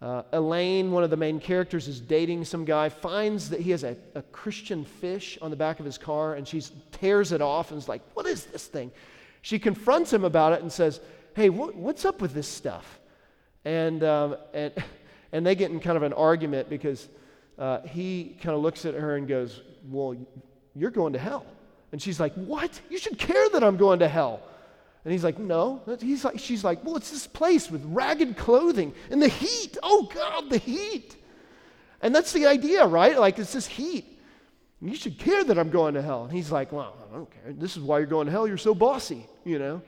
Uh, 0.00 0.22
Elaine, 0.32 0.92
one 0.92 1.04
of 1.04 1.10
the 1.10 1.16
main 1.16 1.40
characters, 1.40 1.86
is 1.86 2.00
dating 2.00 2.44
some 2.44 2.64
guy, 2.64 2.88
finds 2.88 3.50
that 3.50 3.60
he 3.60 3.70
has 3.70 3.84
a, 3.84 3.96
a 4.14 4.22
Christian 4.22 4.84
fish 4.84 5.36
on 5.42 5.50
the 5.50 5.56
back 5.56 5.78
of 5.78 5.84
his 5.84 5.98
car, 5.98 6.34
and 6.34 6.48
she 6.48 6.62
tears 6.92 7.32
it 7.32 7.42
off 7.42 7.70
and 7.70 7.78
is 7.78 7.88
like, 7.88 8.00
What 8.14 8.26
is 8.26 8.46
this 8.46 8.66
thing? 8.66 8.90
She 9.42 9.58
confronts 9.58 10.12
him 10.12 10.24
about 10.24 10.54
it 10.54 10.62
and 10.62 10.72
says, 10.72 11.00
Hey, 11.34 11.48
wh- 11.48 11.76
what's 11.76 12.04
up 12.04 12.22
with 12.22 12.32
this 12.32 12.48
stuff? 12.48 12.98
And, 13.64 14.02
um, 14.02 14.36
and, 14.54 14.72
and 15.32 15.46
they 15.46 15.54
get 15.54 15.70
in 15.70 15.80
kind 15.80 15.98
of 15.98 16.02
an 16.02 16.14
argument 16.14 16.70
because 16.70 17.08
uh, 17.60 17.82
he 17.82 18.36
kind 18.42 18.56
of 18.56 18.62
looks 18.62 18.84
at 18.84 18.94
her 18.94 19.16
and 19.16 19.28
goes, 19.28 19.62
Well, 19.88 20.16
you're 20.74 20.90
going 20.90 21.12
to 21.12 21.18
hell. 21.20 21.46
And 21.92 22.02
she's 22.02 22.18
like, 22.18 22.34
What? 22.34 22.80
You 22.88 22.98
should 22.98 23.18
care 23.18 23.48
that 23.50 23.62
I'm 23.62 23.76
going 23.76 24.00
to 24.00 24.08
hell. 24.08 24.42
And 25.04 25.12
he's 25.12 25.24
like, 25.24 25.38
no. 25.38 25.80
He's 26.00 26.24
like, 26.24 26.38
she's 26.38 26.62
like, 26.62 26.84
well, 26.84 26.96
it's 26.96 27.10
this 27.10 27.26
place 27.26 27.70
with 27.70 27.82
ragged 27.86 28.36
clothing 28.36 28.92
and 29.10 29.20
the 29.20 29.28
heat. 29.28 29.78
Oh 29.82 30.10
God, 30.14 30.50
the 30.50 30.58
heat. 30.58 31.16
And 32.02 32.14
that's 32.14 32.32
the 32.32 32.46
idea, 32.46 32.86
right? 32.86 33.18
Like 33.18 33.38
it's 33.38 33.52
this 33.52 33.66
heat. 33.66 34.06
You 34.82 34.94
should 34.94 35.18
care 35.18 35.44
that 35.44 35.58
I'm 35.58 35.70
going 35.70 35.94
to 35.94 36.02
hell. 36.02 36.24
And 36.24 36.32
he's 36.32 36.50
like, 36.50 36.72
well, 36.72 36.96
I 37.10 37.14
don't 37.14 37.30
care. 37.30 37.52
This 37.52 37.76
is 37.76 37.82
why 37.82 37.98
you're 37.98 38.06
going 38.06 38.26
to 38.26 38.32
hell. 38.32 38.46
You're 38.46 38.58
so 38.58 38.74
bossy, 38.74 39.26
you 39.44 39.58
know. 39.58 39.82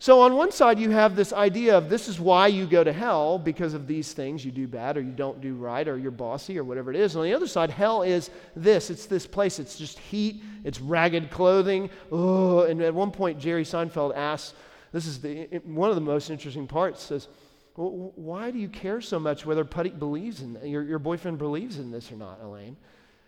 So, 0.00 0.20
on 0.20 0.36
one 0.36 0.52
side, 0.52 0.78
you 0.78 0.90
have 0.90 1.16
this 1.16 1.32
idea 1.32 1.76
of 1.76 1.88
this 1.88 2.06
is 2.06 2.20
why 2.20 2.46
you 2.46 2.66
go 2.66 2.84
to 2.84 2.92
hell 2.92 3.36
because 3.36 3.74
of 3.74 3.88
these 3.88 4.12
things. 4.12 4.44
You 4.44 4.52
do 4.52 4.68
bad 4.68 4.96
or 4.96 5.00
you 5.00 5.10
don't 5.10 5.40
do 5.40 5.54
right 5.54 5.86
or 5.88 5.98
you're 5.98 6.12
bossy 6.12 6.56
or 6.56 6.62
whatever 6.62 6.90
it 6.90 6.96
is. 6.96 7.14
And 7.14 7.20
On 7.20 7.26
the 7.26 7.34
other 7.34 7.48
side, 7.48 7.70
hell 7.70 8.02
is 8.02 8.30
this 8.54 8.90
it's 8.90 9.06
this 9.06 9.26
place. 9.26 9.58
It's 9.58 9.76
just 9.76 9.98
heat, 9.98 10.42
it's 10.62 10.80
ragged 10.80 11.30
clothing. 11.30 11.90
Oh, 12.12 12.60
and 12.60 12.80
at 12.80 12.94
one 12.94 13.10
point, 13.10 13.40
Jerry 13.40 13.64
Seinfeld 13.64 14.16
asks 14.16 14.54
this 14.92 15.06
is 15.06 15.20
the, 15.20 15.46
one 15.64 15.90
of 15.90 15.96
the 15.96 16.00
most 16.00 16.30
interesting 16.30 16.66
parts 16.66 17.02
says, 17.02 17.28
well, 17.76 18.12
Why 18.14 18.50
do 18.50 18.58
you 18.58 18.68
care 18.68 19.00
so 19.00 19.18
much 19.18 19.44
whether 19.44 19.64
Puddy 19.64 19.90
believes 19.90 20.42
in 20.42 20.58
your, 20.64 20.82
your 20.82 20.98
boyfriend 20.98 21.38
believes 21.38 21.78
in 21.78 21.90
this 21.90 22.12
or 22.12 22.16
not, 22.16 22.40
Elaine? 22.40 22.76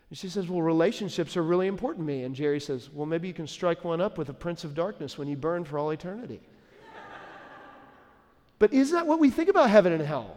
And 0.08 0.18
she 0.18 0.28
says, 0.28 0.48
Well, 0.48 0.62
relationships 0.62 1.36
are 1.36 1.42
really 1.42 1.66
important 1.66 2.06
to 2.06 2.12
me. 2.12 2.24
And 2.24 2.34
Jerry 2.34 2.60
says, 2.60 2.90
Well, 2.92 3.06
maybe 3.06 3.28
you 3.28 3.34
can 3.34 3.46
strike 3.46 3.84
one 3.84 4.00
up 4.00 4.18
with 4.18 4.28
a 4.28 4.34
prince 4.34 4.64
of 4.64 4.74
darkness 4.74 5.18
when 5.18 5.28
you 5.28 5.36
burn 5.36 5.64
for 5.64 5.78
all 5.78 5.90
eternity. 5.90 6.40
But 8.60 8.72
is 8.74 8.92
that 8.92 9.06
what 9.06 9.18
we 9.18 9.30
think 9.30 9.48
about 9.48 9.70
heaven 9.70 9.92
and 9.92 10.02
hell? 10.02 10.36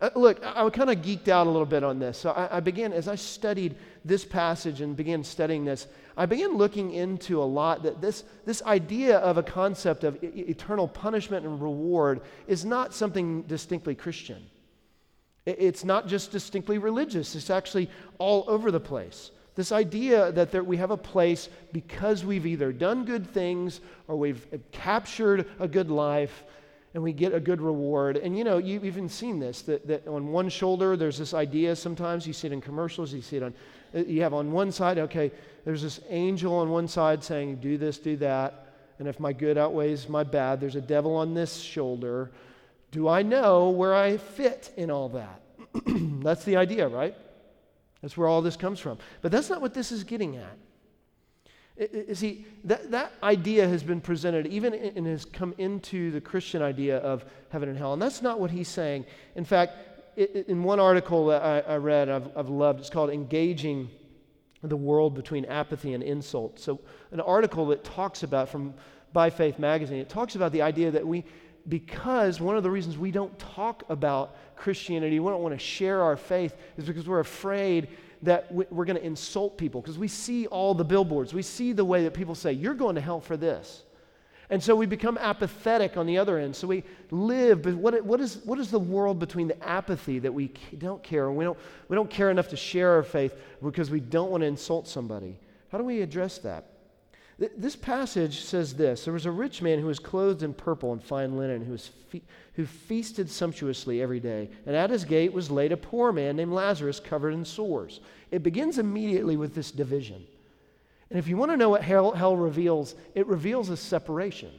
Uh, 0.00 0.10
look, 0.16 0.44
I, 0.44 0.64
I 0.64 0.70
kind 0.70 0.90
of 0.90 0.96
geeked 0.96 1.28
out 1.28 1.46
a 1.46 1.50
little 1.50 1.66
bit 1.66 1.84
on 1.84 2.00
this. 2.00 2.18
So 2.18 2.30
I, 2.30 2.56
I, 2.56 2.60
began, 2.60 2.92
as 2.92 3.06
I 3.06 3.14
studied 3.14 3.76
this 4.04 4.24
passage 4.24 4.80
and 4.80 4.96
began 4.96 5.22
studying 5.22 5.64
this, 5.64 5.86
I 6.16 6.26
began 6.26 6.56
looking 6.56 6.92
into 6.92 7.40
a 7.40 7.44
lot 7.44 7.84
that 7.84 8.00
this, 8.00 8.24
this 8.46 8.62
idea 8.62 9.18
of 9.18 9.36
a 9.36 9.42
concept 9.42 10.02
of 10.04 10.16
e- 10.24 10.26
eternal 10.48 10.88
punishment 10.88 11.46
and 11.46 11.62
reward 11.62 12.22
is 12.48 12.64
not 12.64 12.94
something 12.94 13.42
distinctly 13.42 13.94
Christian. 13.94 14.42
It, 15.44 15.56
it's 15.60 15.84
not 15.84 16.08
just 16.08 16.32
distinctly 16.32 16.78
religious, 16.78 17.36
it's 17.36 17.50
actually 17.50 17.90
all 18.18 18.44
over 18.48 18.70
the 18.70 18.80
place. 18.80 19.30
This 19.54 19.70
idea 19.70 20.32
that 20.32 20.50
there, 20.50 20.64
we 20.64 20.78
have 20.78 20.90
a 20.90 20.96
place 20.96 21.50
because 21.74 22.24
we've 22.24 22.46
either 22.46 22.72
done 22.72 23.04
good 23.04 23.28
things 23.28 23.82
or 24.08 24.16
we've 24.16 24.46
captured 24.72 25.46
a 25.60 25.68
good 25.68 25.90
life 25.90 26.42
and 26.94 27.02
we 27.02 27.12
get 27.12 27.32
a 27.32 27.40
good 27.40 27.60
reward. 27.60 28.16
And 28.16 28.36
you 28.36 28.44
know, 28.44 28.58
you've 28.58 28.84
even 28.84 29.08
seen 29.08 29.38
this 29.38 29.62
that, 29.62 29.86
that 29.86 30.06
on 30.06 30.28
one 30.28 30.48
shoulder, 30.48 30.96
there's 30.96 31.18
this 31.18 31.34
idea 31.34 31.74
sometimes, 31.74 32.26
you 32.26 32.32
see 32.32 32.48
it 32.48 32.52
in 32.52 32.60
commercials, 32.60 33.12
you 33.12 33.22
see 33.22 33.36
it 33.36 33.42
on, 33.42 33.54
uh, 33.94 33.98
you 34.00 34.22
have 34.22 34.34
on 34.34 34.52
one 34.52 34.70
side, 34.70 34.98
okay, 34.98 35.30
there's 35.64 35.82
this 35.82 36.00
angel 36.08 36.54
on 36.54 36.70
one 36.70 36.88
side 36.88 37.22
saying, 37.24 37.56
do 37.56 37.78
this, 37.78 37.98
do 37.98 38.16
that. 38.16 38.66
And 38.98 39.08
if 39.08 39.18
my 39.18 39.32
good 39.32 39.56
outweighs 39.58 40.08
my 40.08 40.22
bad, 40.22 40.60
there's 40.60 40.76
a 40.76 40.80
devil 40.80 41.16
on 41.16 41.34
this 41.34 41.58
shoulder. 41.58 42.30
Do 42.90 43.08
I 43.08 43.22
know 43.22 43.70
where 43.70 43.94
I 43.94 44.18
fit 44.18 44.72
in 44.76 44.90
all 44.90 45.08
that? 45.10 45.40
that's 46.22 46.44
the 46.44 46.56
idea, 46.56 46.86
right? 46.86 47.16
That's 48.02 48.16
where 48.16 48.28
all 48.28 48.42
this 48.42 48.56
comes 48.56 48.80
from. 48.80 48.98
But 49.22 49.32
that's 49.32 49.48
not 49.48 49.60
what 49.60 49.72
this 49.72 49.92
is 49.92 50.04
getting 50.04 50.36
at. 50.36 50.56
See, 52.12 52.46
that, 52.64 52.90
that 52.90 53.12
idea 53.22 53.66
has 53.66 53.82
been 53.82 54.00
presented, 54.00 54.46
even 54.46 54.74
and 54.74 55.06
has 55.06 55.24
come 55.24 55.54
into 55.56 56.10
the 56.10 56.20
Christian 56.20 56.60
idea 56.60 56.98
of 56.98 57.24
heaven 57.48 57.68
and 57.68 57.78
hell. 57.78 57.94
And 57.94 58.02
that's 58.02 58.20
not 58.20 58.38
what 58.38 58.50
he's 58.50 58.68
saying. 58.68 59.06
In 59.36 59.44
fact, 59.44 59.76
it, 60.16 60.46
in 60.48 60.62
one 60.62 60.78
article 60.78 61.26
that 61.26 61.42
I, 61.42 61.60
I 61.60 61.76
read, 61.76 62.10
I've, 62.10 62.28
I've 62.36 62.48
loved, 62.50 62.80
it's 62.80 62.90
called 62.90 63.08
Engaging 63.10 63.88
the 64.62 64.76
World 64.76 65.14
Between 65.14 65.44
Apathy 65.46 65.94
and 65.94 66.02
Insult. 66.02 66.60
So, 66.60 66.78
an 67.10 67.20
article 67.20 67.66
that 67.66 67.84
talks 67.84 68.22
about 68.22 68.50
from 68.50 68.74
By 69.14 69.30
Faith 69.30 69.58
magazine, 69.58 69.98
it 69.98 70.08
talks 70.08 70.36
about 70.36 70.52
the 70.52 70.62
idea 70.62 70.90
that 70.90 71.06
we, 71.06 71.24
because 71.68 72.40
one 72.40 72.56
of 72.56 72.62
the 72.62 72.70
reasons 72.70 72.98
we 72.98 73.10
don't 73.10 73.36
talk 73.38 73.82
about 73.88 74.36
Christianity, 74.56 75.20
we 75.20 75.30
don't 75.30 75.42
want 75.42 75.54
to 75.54 75.64
share 75.64 76.02
our 76.02 76.16
faith, 76.16 76.54
is 76.76 76.84
because 76.84 77.08
we're 77.08 77.20
afraid 77.20 77.88
that 78.22 78.52
we're 78.52 78.84
going 78.84 78.96
to 78.96 79.04
insult 79.04 79.58
people 79.58 79.80
because 79.80 79.98
we 79.98 80.08
see 80.08 80.46
all 80.46 80.74
the 80.74 80.84
billboards. 80.84 81.34
We 81.34 81.42
see 81.42 81.72
the 81.72 81.84
way 81.84 82.04
that 82.04 82.14
people 82.14 82.34
say, 82.34 82.52
You're 82.52 82.74
going 82.74 82.94
to 82.94 83.00
hell 83.00 83.20
for 83.20 83.36
this. 83.36 83.82
And 84.50 84.62
so 84.62 84.76
we 84.76 84.84
become 84.84 85.16
apathetic 85.16 85.96
on 85.96 86.04
the 86.04 86.18
other 86.18 86.38
end. 86.38 86.54
So 86.54 86.66
we 86.66 86.84
live, 87.10 87.62
but 87.62 87.74
what, 87.74 88.04
what, 88.04 88.20
is, 88.20 88.36
what 88.44 88.58
is 88.58 88.70
the 88.70 88.78
world 88.78 89.18
between 89.18 89.48
the 89.48 89.66
apathy 89.66 90.18
that 90.18 90.32
we 90.32 90.52
don't 90.76 91.02
care 91.02 91.28
and 91.28 91.38
we 91.38 91.44
don't, 91.44 91.58
we 91.88 91.94
don't 91.94 92.10
care 92.10 92.30
enough 92.30 92.48
to 92.48 92.56
share 92.56 92.90
our 92.90 93.02
faith 93.02 93.34
because 93.62 93.90
we 93.90 94.00
don't 94.00 94.30
want 94.30 94.42
to 94.42 94.46
insult 94.46 94.86
somebody? 94.86 95.38
How 95.70 95.78
do 95.78 95.84
we 95.84 96.02
address 96.02 96.36
that? 96.38 96.71
This 97.56 97.76
passage 97.76 98.40
says 98.40 98.74
this 98.74 99.04
There 99.04 99.14
was 99.14 99.26
a 99.26 99.30
rich 99.30 99.62
man 99.62 99.78
who 99.78 99.86
was 99.86 99.98
clothed 99.98 100.42
in 100.42 100.54
purple 100.54 100.92
and 100.92 101.02
fine 101.02 101.36
linen, 101.36 101.64
who, 101.64 101.72
was 101.72 101.88
fe- 102.08 102.22
who 102.54 102.66
feasted 102.66 103.30
sumptuously 103.30 104.00
every 104.00 104.20
day. 104.20 104.50
And 104.66 104.76
at 104.76 104.90
his 104.90 105.04
gate 105.04 105.32
was 105.32 105.50
laid 105.50 105.72
a 105.72 105.76
poor 105.76 106.12
man 106.12 106.36
named 106.36 106.52
Lazarus, 106.52 107.00
covered 107.00 107.34
in 107.34 107.44
sores. 107.44 108.00
It 108.30 108.42
begins 108.42 108.78
immediately 108.78 109.36
with 109.36 109.54
this 109.54 109.70
division. 109.70 110.24
And 111.10 111.18
if 111.18 111.26
you 111.26 111.36
want 111.36 111.50
to 111.50 111.56
know 111.56 111.70
what 111.70 111.82
hell, 111.82 112.12
hell 112.12 112.36
reveals, 112.36 112.94
it 113.14 113.26
reveals 113.26 113.68
a 113.70 113.76
separation. 113.76 114.50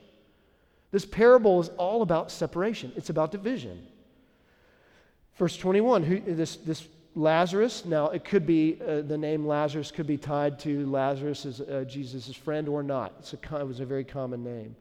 This 0.92 1.06
parable 1.06 1.60
is 1.62 1.70
all 1.70 2.02
about 2.02 2.32
separation, 2.32 2.92
it's 2.96 3.10
about 3.10 3.32
division. 3.32 3.88
Verse 5.38 5.58
21 5.58 6.04
who, 6.04 6.20
this, 6.20 6.58
this 6.58 6.88
Lazarus. 7.16 7.86
Now, 7.86 8.10
it 8.10 8.26
could 8.26 8.46
be 8.46 8.80
uh, 8.82 9.02
the 9.02 9.18
name 9.18 9.46
Lazarus 9.46 9.92
could 9.92 10.08
be 10.08 10.18
tied 10.18 10.58
to 10.60 10.86
Lazarus 10.88 11.46
as 11.46 11.62
uh, 11.62 11.86
Jesus' 11.88 12.36
friend 12.36 12.68
or 12.68 12.82
not. 12.82 13.14
It's 13.20 13.34
a, 13.34 13.58
it 13.60 13.68
was 13.68 13.80
a 13.80 13.86
very 13.86 14.04
common 14.04 14.44
name. 14.44 14.76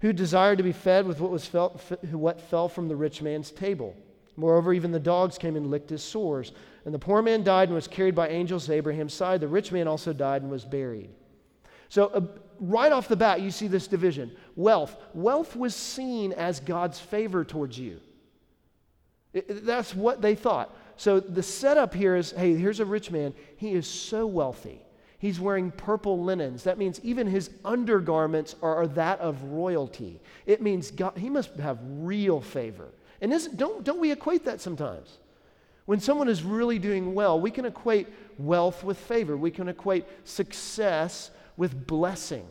Who 0.00 0.12
desired 0.12 0.58
to 0.58 0.64
be 0.64 0.72
fed 0.72 1.06
with 1.06 1.20
what, 1.20 1.30
was 1.30 1.46
felt, 1.46 1.80
what 2.10 2.40
fell 2.40 2.68
from 2.68 2.88
the 2.88 2.96
rich 2.96 3.22
man's 3.22 3.50
table. 3.50 3.96
Moreover, 4.36 4.72
even 4.74 4.90
the 4.90 5.00
dogs 5.00 5.38
came 5.38 5.56
and 5.56 5.70
licked 5.70 5.88
his 5.90 6.02
sores. 6.02 6.52
And 6.84 6.92
the 6.92 6.98
poor 6.98 7.22
man 7.22 7.42
died 7.42 7.68
and 7.68 7.74
was 7.74 7.88
carried 7.88 8.14
by 8.14 8.28
angels 8.28 8.66
to 8.66 8.74
Abraham's 8.74 9.14
side. 9.14 9.40
The 9.40 9.48
rich 9.48 9.72
man 9.72 9.88
also 9.88 10.12
died 10.12 10.42
and 10.42 10.50
was 10.50 10.64
buried. 10.64 11.08
So, 11.88 12.06
uh, 12.06 12.20
right 12.60 12.92
off 12.92 13.08
the 13.08 13.16
bat, 13.16 13.40
you 13.40 13.50
see 13.50 13.68
this 13.68 13.86
division. 13.86 14.32
Wealth. 14.56 14.96
Wealth 15.14 15.56
was 15.56 15.74
seen 15.74 16.32
as 16.32 16.60
God's 16.60 17.00
favor 17.00 17.44
towards 17.44 17.78
you. 17.78 18.00
It, 19.32 19.64
that's 19.64 19.94
what 19.94 20.20
they 20.20 20.34
thought. 20.34 20.76
So 20.96 21.20
the 21.20 21.42
setup 21.42 21.94
here 21.94 22.16
is 22.16 22.32
hey, 22.32 22.54
here's 22.54 22.80
a 22.80 22.84
rich 22.84 23.10
man. 23.10 23.34
He 23.56 23.72
is 23.72 23.86
so 23.86 24.26
wealthy. 24.26 24.80
He's 25.18 25.40
wearing 25.40 25.70
purple 25.70 26.22
linens. 26.22 26.64
That 26.64 26.76
means 26.76 27.00
even 27.02 27.26
his 27.26 27.48
undergarments 27.64 28.56
are, 28.60 28.86
that 28.88 29.20
of 29.20 29.42
royalty. 29.44 30.20
It 30.44 30.60
means 30.60 30.90
God, 30.90 31.16
he 31.16 31.30
must 31.30 31.54
have 31.56 31.78
real 31.82 32.42
favor. 32.42 32.88
And 33.22 33.32
don't, 33.56 33.82
don't 33.84 34.00
we 34.00 34.12
equate 34.12 34.44
that 34.44 34.60
sometimes? 34.60 35.16
When 35.86 35.98
someone 35.98 36.28
is 36.28 36.42
really 36.42 36.78
doing 36.78 37.14
well, 37.14 37.40
we 37.40 37.50
can 37.50 37.64
equate 37.64 38.08
wealth 38.38 38.84
with 38.84 38.98
favor. 38.98 39.34
We 39.34 39.50
can 39.50 39.68
equate 39.68 40.04
success 40.24 41.30
with 41.56 41.86
blessing. 41.86 42.46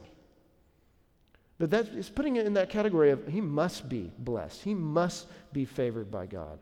But 1.60 1.70
that 1.72 1.90
is 1.90 2.10
putting 2.10 2.38
it 2.38 2.46
in 2.46 2.56
that 2.56 2.70
category 2.70 3.12
of 3.12 3.28
he 3.28 3.40
must 3.42 3.88
be 3.88 4.12
blessed. 4.18 4.64
He 4.64 4.74
must 4.74 5.28
be 5.52 5.66
favored 5.66 6.10
by 6.10 6.26
God. 6.26 6.58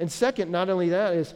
And 0.00 0.10
second, 0.10 0.50
not 0.50 0.70
only 0.70 0.88
that 0.88 1.14
is, 1.14 1.34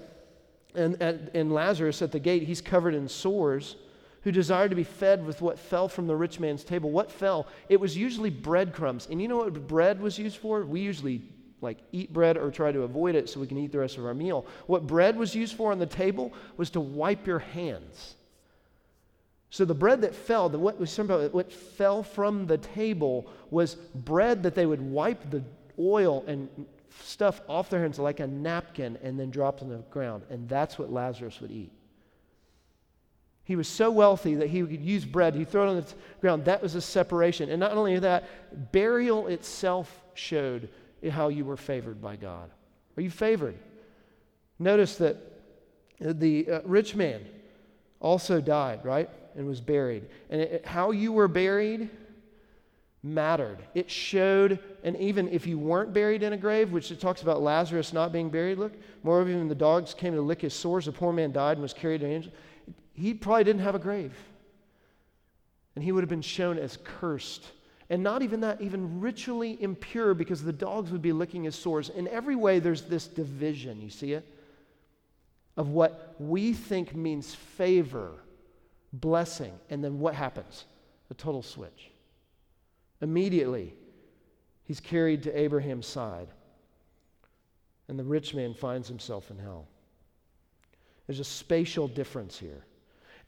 and, 0.74 1.00
and, 1.00 1.30
and 1.34 1.52
Lazarus 1.52 2.00
at 2.02 2.10
the 2.10 2.18
gate, 2.18 2.42
he's 2.42 2.62
covered 2.62 2.94
in 2.94 3.06
sores, 3.08 3.76
who 4.22 4.32
desired 4.32 4.70
to 4.70 4.76
be 4.76 4.84
fed 4.84 5.24
with 5.24 5.42
what 5.42 5.58
fell 5.58 5.86
from 5.86 6.06
the 6.06 6.16
rich 6.16 6.40
man's 6.40 6.64
table. 6.64 6.90
What 6.90 7.12
fell? 7.12 7.46
It 7.68 7.78
was 7.78 7.94
usually 7.94 8.30
breadcrumbs. 8.30 9.06
And 9.10 9.20
you 9.20 9.28
know 9.28 9.36
what 9.36 9.68
bread 9.68 10.00
was 10.00 10.18
used 10.18 10.38
for? 10.38 10.64
We 10.64 10.80
usually 10.80 11.20
like 11.60 11.76
eat 11.92 12.10
bread 12.10 12.38
or 12.38 12.50
try 12.50 12.72
to 12.72 12.82
avoid 12.82 13.14
it 13.14 13.28
so 13.28 13.38
we 13.38 13.46
can 13.46 13.58
eat 13.58 13.70
the 13.70 13.78
rest 13.78 13.98
of 13.98 14.06
our 14.06 14.14
meal. 14.14 14.46
What 14.66 14.86
bread 14.86 15.16
was 15.16 15.34
used 15.34 15.56
for 15.56 15.70
on 15.70 15.78
the 15.78 15.86
table 15.86 16.32
was 16.56 16.70
to 16.70 16.80
wipe 16.80 17.26
your 17.26 17.40
hands. 17.40 18.16
So 19.50 19.66
the 19.66 19.74
bread 19.74 20.00
that 20.00 20.14
fell, 20.14 20.48
the, 20.48 20.58
what, 20.58 20.80
what 20.80 21.52
fell 21.52 22.02
from 22.02 22.46
the 22.46 22.58
table 22.58 23.30
was 23.50 23.74
bread 23.74 24.42
that 24.42 24.54
they 24.54 24.64
would 24.64 24.80
wipe 24.80 25.30
the 25.30 25.44
oil 25.78 26.24
and 26.26 26.48
stuff 27.02 27.40
off 27.48 27.70
their 27.70 27.80
hands 27.80 27.98
like 27.98 28.20
a 28.20 28.26
napkin 28.26 28.98
and 29.02 29.18
then 29.18 29.30
dropped 29.30 29.62
on 29.62 29.68
the 29.68 29.78
ground. 29.90 30.22
And 30.30 30.48
that's 30.48 30.78
what 30.78 30.92
Lazarus 30.92 31.40
would 31.40 31.50
eat. 31.50 31.72
He 33.44 33.56
was 33.56 33.68
so 33.68 33.90
wealthy 33.90 34.36
that 34.36 34.48
he 34.48 34.62
could 34.62 34.80
use 34.80 35.04
bread, 35.04 35.34
he'd 35.34 35.50
throw 35.50 35.66
it 35.66 35.70
on 35.70 35.76
the 35.76 35.86
ground. 36.20 36.46
That 36.46 36.62
was 36.62 36.74
a 36.74 36.80
separation. 36.80 37.50
And 37.50 37.60
not 37.60 37.72
only 37.72 37.98
that, 37.98 38.72
burial 38.72 39.26
itself 39.26 40.02
showed 40.14 40.70
how 41.10 41.28
you 41.28 41.44
were 41.44 41.58
favored 41.58 42.00
by 42.00 42.16
God. 42.16 42.50
Are 42.96 43.02
you 43.02 43.10
favored? 43.10 43.56
Notice 44.58 44.96
that 44.96 45.16
the 46.00 46.48
uh, 46.48 46.60
rich 46.64 46.94
man 46.94 47.26
also 48.00 48.40
died, 48.40 48.84
right? 48.84 49.10
And 49.36 49.46
was 49.46 49.60
buried. 49.60 50.06
And 50.30 50.40
it, 50.40 50.66
how 50.66 50.92
you 50.92 51.12
were 51.12 51.28
buried 51.28 51.90
mattered. 53.02 53.58
It 53.74 53.90
showed, 53.90 54.58
and 54.84 54.96
even 54.96 55.28
if 55.30 55.46
you 55.46 55.58
weren't 55.58 55.92
buried 55.92 56.22
in 56.22 56.34
a 56.34 56.36
grave, 56.36 56.70
which 56.70 56.92
it 56.92 57.00
talks 57.00 57.22
about 57.22 57.42
Lazarus 57.42 57.92
not 57.92 58.12
being 58.12 58.30
buried, 58.30 58.58
look, 58.58 58.74
moreover, 59.02 59.30
even 59.30 59.48
the 59.48 59.54
dogs 59.54 59.94
came 59.94 60.14
to 60.14 60.20
lick 60.20 60.42
his 60.42 60.54
sores, 60.54 60.84
the 60.84 60.92
poor 60.92 61.12
man 61.12 61.32
died 61.32 61.56
and 61.56 61.62
was 61.62 61.72
carried 61.72 62.00
to 62.00 62.06
an 62.06 62.12
angel 62.12 62.32
he 62.94 63.12
probably 63.12 63.44
didn't 63.44 63.62
have 63.62 63.74
a 63.74 63.80
grave. 63.80 64.16
And 65.74 65.84
he 65.84 65.92
would 65.92 66.02
have 66.02 66.08
been 66.08 66.22
shown 66.22 66.58
as 66.58 66.78
cursed. 66.84 67.44
And 67.90 68.02
not 68.02 68.22
even 68.22 68.40
that, 68.40 68.60
even 68.60 69.00
ritually 69.00 69.60
impure 69.60 70.14
because 70.14 70.42
the 70.42 70.52
dogs 70.52 70.90
would 70.90 71.02
be 71.02 71.12
licking 71.12 71.44
his 71.44 71.56
sores. 71.56 71.90
In 71.90 72.08
every 72.08 72.36
way, 72.36 72.60
there's 72.60 72.82
this 72.82 73.06
division. 73.06 73.82
You 73.82 73.90
see 73.90 74.12
it? 74.12 74.26
Of 75.56 75.68
what 75.68 76.14
we 76.18 76.52
think 76.52 76.94
means 76.94 77.34
favor, 77.34 78.12
blessing, 78.92 79.52
and 79.68 79.84
then 79.84 79.98
what 79.98 80.14
happens? 80.14 80.64
A 81.10 81.14
total 81.14 81.42
switch. 81.42 81.90
Immediately, 83.00 83.74
he's 84.64 84.80
carried 84.80 85.22
to 85.24 85.38
Abraham's 85.38 85.86
side. 85.86 86.28
And 87.88 87.98
the 87.98 88.04
rich 88.04 88.34
man 88.34 88.54
finds 88.54 88.88
himself 88.88 89.30
in 89.30 89.38
hell. 89.38 89.66
There's 91.06 91.20
a 91.20 91.24
spatial 91.24 91.86
difference 91.86 92.38
here. 92.38 92.64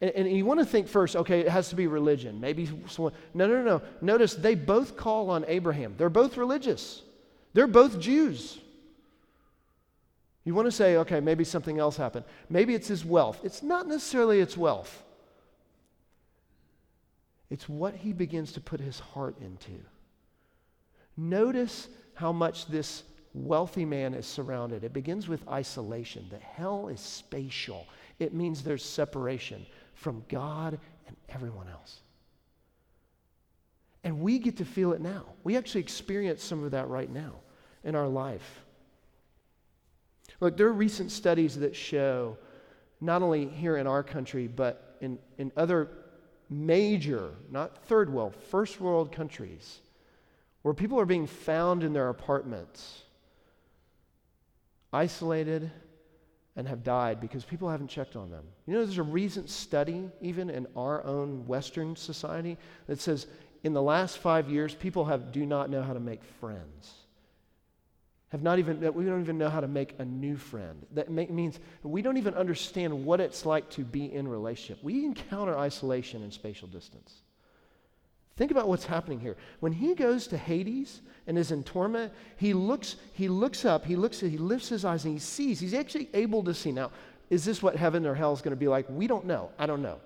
And, 0.01 0.11
and, 0.11 0.31
you 0.31 0.45
want 0.45 0.61
to 0.61 0.67
think 0.67 0.89
first, 0.89 1.17
okay, 1.17 1.41
it 1.41 1.49
has 1.49 1.71
to 1.71 1.77
be 1.77 1.87
religion. 1.87 2.39
Maybe 2.41 2.69
someone. 2.89 3.15
No, 3.33 3.47
no, 3.47 3.63
no. 3.63 3.83
Notice 4.03 4.35
they 4.35 4.55
both 4.55 4.97
call 4.97 5.31
on 5.31 5.45
Abraham. 5.49 5.95
They're 5.97 6.11
both 6.11 6.37
religious, 6.37 7.03
they're 7.55 7.67
both 7.67 7.99
Jews. 7.99 8.59
You 10.45 10.55
want 10.55 10.67
to 10.67 10.73
say, 10.73 10.99
okay, 10.99 11.19
maybe 11.19 11.43
something 11.43 11.81
else 11.81 11.97
happened. 11.97 12.25
Maybe 12.49 12.73
it's 12.73 12.87
his 12.87 13.05
wealth. 13.05 13.41
It's 13.43 13.65
not 13.65 13.89
necessarily 13.89 14.39
its 14.39 14.57
wealth, 14.57 15.03
it's 17.51 17.69
what 17.69 17.95
he 17.95 18.13
begins 18.13 18.53
to 18.53 18.61
put 18.61 18.81
his 18.81 19.01
heart 19.01 19.37
into. 19.41 19.81
Notice 21.17 21.89
how 22.15 22.33
much 22.33 22.67
this 22.67 23.05
wealthy 23.35 23.85
man 23.85 24.15
is 24.15 24.27
surrounded. 24.27 24.85
It 24.85 24.93
begins 24.93 25.29
with 25.29 25.47
isolation. 25.49 26.27
The 26.31 26.39
hell 26.39 26.89
is 26.89 27.01
spatial, 27.01 27.87
it 28.19 28.35
means 28.35 28.63
there's 28.63 28.85
separation 28.85 29.67
from 29.95 30.25
God 30.29 30.79
and 31.07 31.17
everyone 31.29 31.69
else. 31.69 32.01
And 34.05 34.21
we 34.21 34.39
get 34.39 34.57
to 34.59 34.65
feel 34.65 34.93
it 34.93 35.01
now. 35.01 35.25
We 35.43 35.57
actually 35.57 35.81
experience 35.81 36.43
some 36.43 36.63
of 36.63 36.71
that 36.71 36.89
right 36.89 37.11
now 37.11 37.33
in 37.83 37.95
our 37.95 38.07
life. 38.07 38.63
Look, 40.41 40.57
there 40.57 40.69
are 40.69 40.73
recent 40.73 41.11
studies 41.11 41.59
that 41.59 41.75
show, 41.75 42.37
not 43.01 43.23
only 43.23 43.47
here 43.49 43.77
in 43.79 43.87
our 43.87 44.03
country, 44.03 44.47
but 44.47 44.97
in, 45.01 45.19
in 45.39 45.51
other 45.57 45.89
major, 46.49 47.31
not 47.51 47.85
third 47.87 48.13
world, 48.13 48.37
first 48.37 48.81
world 48.81 49.11
countries, 49.11 49.81
where 50.67 50.75
people 50.75 50.99
are 50.99 51.07
being 51.07 51.29
found 51.29 51.85
in 51.85 51.93
their 51.93 52.09
apartments, 52.09 53.03
isolated, 54.93 55.71
and 56.57 56.67
have 56.67 56.83
died 56.83 57.21
because 57.21 57.45
people 57.45 57.71
haven't 57.71 57.87
checked 57.87 58.17
on 58.17 58.33
them. 58.33 58.43
You 58.67 58.75
know, 58.75 58.85
there's 58.85 58.99
a 58.99 59.05
recent 59.05 59.49
study, 59.49 60.11
even 60.21 60.51
in 60.51 60.67
our 60.75 61.05
own 61.05 61.47
Western 61.47 61.95
society, 61.95 62.59
that 62.89 63.01
says 63.01 63.29
in 63.63 63.75
the 63.75 63.81
last 63.81 64.19
five 64.19 64.51
years, 64.51 64.75
people 64.75 65.05
have, 65.05 65.31
do 65.31 65.47
not 65.47 65.71
know 65.71 65.85
how 65.85 65.93
to 65.93 66.01
make 66.01 66.25
friends. 66.41 66.95
Have 68.31 68.43
not 68.43 68.59
even, 68.59 68.81
we 68.93 69.05
don't 69.05 69.21
even 69.21 69.39
know 69.39 69.51
how 69.51 69.61
to 69.61 69.69
make 69.69 69.95
a 70.01 70.05
new 70.05 70.37
friend. 70.37 70.85
That 70.95 71.13
make, 71.13 71.31
means 71.31 71.61
we 71.85 72.03
don't 72.03 72.17
even 72.17 72.35
understand 72.35 73.05
what 73.05 73.21
it's 73.21 73.47
like 73.47 73.71
to 73.71 73.85
be 73.85 74.13
in 74.13 74.27
relationship. 74.27 74.83
We 74.83 75.05
encounter 75.05 75.57
isolation 75.57 76.25
and 76.25 76.33
spatial 76.33 76.67
distance. 76.67 77.23
Think 78.37 78.51
about 78.51 78.69
what's 78.69 78.85
happening 78.85 79.19
here. 79.19 79.37
When 79.61 79.73
he 79.73 79.95
goes 79.95 80.27
to 80.29 80.37
Hades 80.37 81.01
and 81.27 81.39
is 81.39 81.53
in 81.53 81.65
torment, 81.65 82.13
he 82.37 82.53
looks, 82.53 82.97
he 83.15 83.29
looks 83.29 83.65
up, 83.65 83.87
he 83.87 83.97
looks, 83.97 84.21
he 84.21 84.37
lifts 84.37 84.69
his 84.69 84.85
eyes 84.85 85.05
and 85.05 85.15
he 85.15 85.21
sees. 85.21 85.59
He's 85.59 85.73
actually 85.73 86.11
able 86.13 86.45
to 86.45 86.53
see. 86.53 86.71
Now, 86.71 86.91
is 87.31 87.45
this 87.45 87.63
what 87.63 87.77
heaven 87.77 88.05
or 88.07 88.15
hell 88.15 88.35
is 88.35 88.43
going 88.43 88.51
to 88.51 88.57
be 88.57 88.69
like? 88.69 88.87
We 88.91 89.07
don't 89.07 89.25
know. 89.25 89.51
I 89.59 89.65
don't 89.65 89.81
know. 89.81 90.01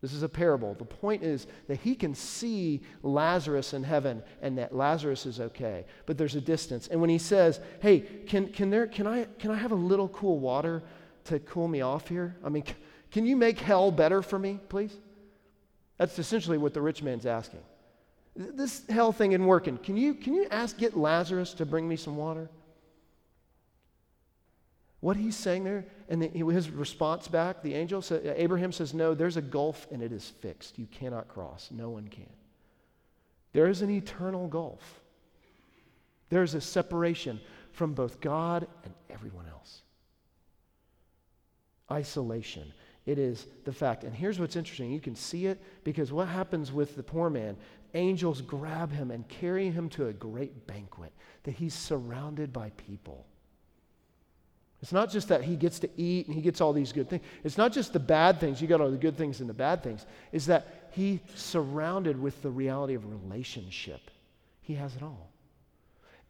This 0.00 0.14
is 0.14 0.22
a 0.22 0.30
parable. 0.30 0.72
The 0.72 0.86
point 0.86 1.22
is 1.22 1.46
that 1.68 1.78
he 1.80 1.94
can 1.94 2.14
see 2.14 2.80
Lazarus 3.02 3.74
in 3.74 3.82
heaven 3.82 4.22
and 4.40 4.56
that 4.56 4.74
Lazarus 4.74 5.26
is 5.26 5.40
okay. 5.40 5.84
But 6.06 6.16
there's 6.16 6.36
a 6.36 6.40
distance. 6.40 6.88
And 6.88 7.02
when 7.02 7.10
he 7.10 7.18
says, 7.18 7.60
Hey, 7.80 8.00
can, 8.00 8.48
can, 8.48 8.70
there, 8.70 8.86
can, 8.86 9.06
I, 9.06 9.26
can 9.38 9.50
I 9.50 9.56
have 9.56 9.72
a 9.72 9.76
little 9.76 10.08
cool 10.08 10.38
water 10.38 10.82
to 11.24 11.38
cool 11.40 11.68
me 11.68 11.82
off 11.82 12.08
here? 12.08 12.34
I 12.42 12.48
mean, 12.48 12.64
can 13.10 13.26
you 13.26 13.36
make 13.36 13.58
hell 13.58 13.90
better 13.90 14.22
for 14.22 14.38
me, 14.38 14.58
please? 14.70 14.96
That's 16.00 16.18
essentially 16.18 16.56
what 16.56 16.72
the 16.72 16.80
rich 16.80 17.02
man's 17.02 17.26
asking. 17.26 17.60
This 18.34 18.86
hell 18.88 19.12
thing 19.12 19.32
isn't 19.32 19.44
working. 19.44 19.76
Can 19.76 19.98
you, 19.98 20.14
can 20.14 20.32
you 20.32 20.46
ask, 20.50 20.78
get 20.78 20.96
Lazarus 20.96 21.52
to 21.54 21.66
bring 21.66 21.86
me 21.86 21.96
some 21.96 22.16
water? 22.16 22.48
What 25.00 25.18
he's 25.18 25.36
saying 25.36 25.64
there, 25.64 25.84
and 26.08 26.22
the, 26.22 26.28
his 26.28 26.70
response 26.70 27.28
back, 27.28 27.62
the 27.62 27.74
angel 27.74 28.00
said, 28.00 28.26
uh, 28.26 28.32
Abraham 28.34 28.72
says, 28.72 28.94
No, 28.94 29.12
there's 29.12 29.36
a 29.36 29.42
gulf 29.42 29.86
and 29.90 30.02
it 30.02 30.10
is 30.10 30.26
fixed. 30.40 30.78
You 30.78 30.86
cannot 30.86 31.28
cross. 31.28 31.68
No 31.70 31.90
one 31.90 32.08
can. 32.08 32.30
There 33.52 33.68
is 33.68 33.82
an 33.82 33.90
eternal 33.90 34.48
gulf. 34.48 35.02
There 36.30 36.42
is 36.42 36.54
a 36.54 36.62
separation 36.62 37.38
from 37.72 37.92
both 37.92 38.22
God 38.22 38.66
and 38.84 38.94
everyone 39.10 39.48
else. 39.48 39.82
Isolation. 41.92 42.72
It 43.10 43.18
is 43.18 43.48
the 43.64 43.72
fact. 43.72 44.04
And 44.04 44.14
here's 44.14 44.38
what's 44.38 44.54
interesting 44.54 44.92
you 44.92 45.00
can 45.00 45.16
see 45.16 45.46
it 45.46 45.60
because 45.82 46.12
what 46.12 46.28
happens 46.28 46.70
with 46.70 46.94
the 46.94 47.02
poor 47.02 47.28
man? 47.28 47.56
Angels 47.94 48.40
grab 48.40 48.92
him 48.92 49.10
and 49.10 49.26
carry 49.26 49.68
him 49.68 49.88
to 49.90 50.06
a 50.06 50.12
great 50.12 50.68
banquet, 50.68 51.12
that 51.42 51.50
he's 51.50 51.74
surrounded 51.74 52.52
by 52.52 52.70
people. 52.76 53.26
It's 54.80 54.92
not 54.92 55.10
just 55.10 55.26
that 55.26 55.42
he 55.42 55.56
gets 55.56 55.80
to 55.80 55.90
eat 55.96 56.28
and 56.28 56.36
he 56.36 56.40
gets 56.40 56.60
all 56.60 56.72
these 56.72 56.92
good 56.92 57.10
things. 57.10 57.24
It's 57.42 57.58
not 57.58 57.72
just 57.72 57.92
the 57.92 57.98
bad 57.98 58.38
things, 58.38 58.62
you 58.62 58.68
got 58.68 58.80
all 58.80 58.92
the 58.92 58.96
good 58.96 59.18
things 59.18 59.40
and 59.40 59.50
the 59.50 59.54
bad 59.54 59.82
things. 59.82 60.06
Is 60.30 60.46
that 60.46 60.92
he's 60.92 61.18
surrounded 61.34 62.16
with 62.22 62.40
the 62.42 62.50
reality 62.50 62.94
of 62.94 63.04
relationship. 63.10 64.12
He 64.60 64.74
has 64.74 64.94
it 64.94 65.02
all. 65.02 65.32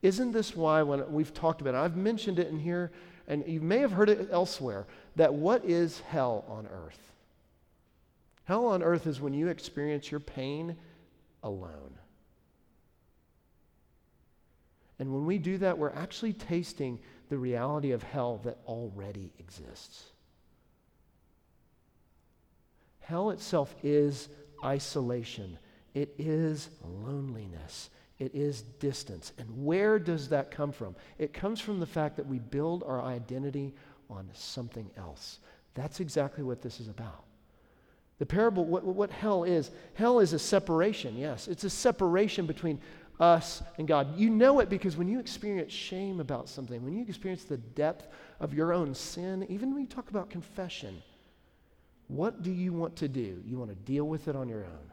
Isn't 0.00 0.32
this 0.32 0.56
why, 0.56 0.82
when 0.82 1.12
we've 1.12 1.34
talked 1.34 1.60
about 1.60 1.74
it, 1.74 1.76
I've 1.76 1.98
mentioned 1.98 2.38
it 2.38 2.48
in 2.48 2.58
here, 2.58 2.90
and 3.30 3.46
you 3.46 3.60
may 3.60 3.78
have 3.78 3.92
heard 3.92 4.10
it 4.10 4.28
elsewhere, 4.32 4.86
that 5.14 5.32
what 5.32 5.64
is 5.64 6.00
hell 6.00 6.44
on 6.48 6.66
earth? 6.66 6.98
Hell 8.42 8.66
on 8.66 8.82
earth 8.82 9.06
is 9.06 9.20
when 9.20 9.32
you 9.32 9.46
experience 9.46 10.10
your 10.10 10.18
pain 10.18 10.76
alone. 11.44 11.94
And 14.98 15.12
when 15.12 15.26
we 15.26 15.38
do 15.38 15.58
that, 15.58 15.78
we're 15.78 15.92
actually 15.92 16.32
tasting 16.32 16.98
the 17.28 17.38
reality 17.38 17.92
of 17.92 18.02
hell 18.02 18.40
that 18.42 18.58
already 18.66 19.30
exists. 19.38 20.06
Hell 22.98 23.30
itself 23.30 23.72
is 23.84 24.28
isolation, 24.64 25.56
it 25.94 26.12
is 26.18 26.68
loneliness, 26.84 27.90
it 28.20 28.34
is 28.34 28.62
distance. 28.78 29.32
And 29.38 29.48
where 29.64 29.98
does 29.98 30.28
that 30.28 30.50
come 30.50 30.70
from? 30.70 30.94
It 31.18 31.32
comes 31.32 31.58
from 31.58 31.80
the 31.80 31.86
fact 31.86 32.16
that 32.16 32.26
we 32.26 32.38
build 32.38 32.84
our 32.84 33.02
identity 33.02 33.74
on 34.08 34.28
something 34.34 34.88
else. 34.96 35.40
That's 35.74 36.00
exactly 36.00 36.44
what 36.44 36.60
this 36.60 36.78
is 36.78 36.88
about. 36.88 37.24
The 38.18 38.26
parable, 38.26 38.66
what, 38.66 38.84
what 38.84 39.10
hell 39.10 39.44
is, 39.44 39.70
hell 39.94 40.20
is 40.20 40.34
a 40.34 40.38
separation, 40.38 41.16
yes. 41.16 41.48
It's 41.48 41.64
a 41.64 41.70
separation 41.70 42.46
between 42.46 42.78
us 43.18 43.62
and 43.78 43.88
God. 43.88 44.18
You 44.18 44.28
know 44.28 44.60
it 44.60 44.68
because 44.68 44.98
when 44.98 45.08
you 45.08 45.18
experience 45.18 45.72
shame 45.72 46.20
about 46.20 46.46
something, 46.46 46.84
when 46.84 46.94
you 46.94 47.04
experience 47.08 47.44
the 47.44 47.56
depth 47.56 48.08
of 48.38 48.52
your 48.52 48.74
own 48.74 48.94
sin, 48.94 49.46
even 49.48 49.72
when 49.72 49.80
you 49.80 49.88
talk 49.88 50.10
about 50.10 50.28
confession, 50.28 51.02
what 52.08 52.42
do 52.42 52.50
you 52.50 52.74
want 52.74 52.96
to 52.96 53.08
do? 53.08 53.42
You 53.46 53.56
want 53.56 53.70
to 53.70 53.76
deal 53.76 54.04
with 54.04 54.28
it 54.28 54.36
on 54.36 54.48
your 54.48 54.64
own. 54.64 54.92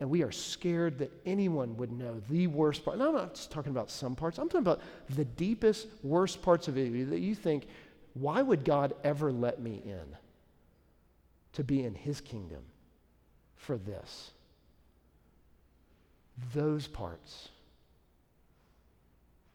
And 0.00 0.08
we 0.08 0.22
are 0.22 0.32
scared 0.32 0.98
that 0.98 1.12
anyone 1.26 1.76
would 1.76 1.92
know 1.92 2.20
the 2.30 2.46
worst 2.46 2.84
part. 2.84 2.96
And 2.96 3.06
I'm 3.06 3.14
not 3.14 3.34
just 3.34 3.50
talking 3.50 3.70
about 3.70 3.90
some 3.90 4.16
parts, 4.16 4.38
I'm 4.38 4.48
talking 4.48 4.60
about 4.60 4.80
the 5.10 5.26
deepest, 5.26 5.86
worst 6.02 6.40
parts 6.40 6.68
of 6.68 6.78
it 6.78 7.10
that 7.10 7.20
you 7.20 7.34
think, 7.34 7.66
why 8.14 8.40
would 8.42 8.64
God 8.64 8.94
ever 9.04 9.30
let 9.30 9.60
me 9.60 9.82
in 9.84 10.16
to 11.52 11.62
be 11.62 11.84
in 11.84 11.94
his 11.94 12.20
kingdom 12.20 12.62
for 13.56 13.76
this? 13.76 14.30
Those 16.54 16.86
parts. 16.86 17.50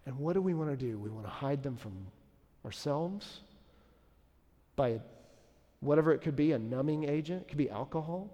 And 0.05 0.19
what 0.19 0.33
do 0.33 0.41
we 0.41 0.53
want 0.53 0.69
to 0.69 0.77
do? 0.77 0.99
We 0.99 1.09
want 1.09 1.25
to 1.25 1.31
hide 1.31 1.63
them 1.63 1.75
from 1.75 1.93
ourselves 2.63 3.39
by 4.75 4.99
whatever 5.79 6.13
it 6.13 6.21
could 6.21 6.35
be 6.35 6.51
a 6.51 6.59
numbing 6.59 7.09
agent, 7.09 7.41
it 7.41 7.47
could 7.47 7.57
be 7.57 7.69
alcohol. 7.69 8.29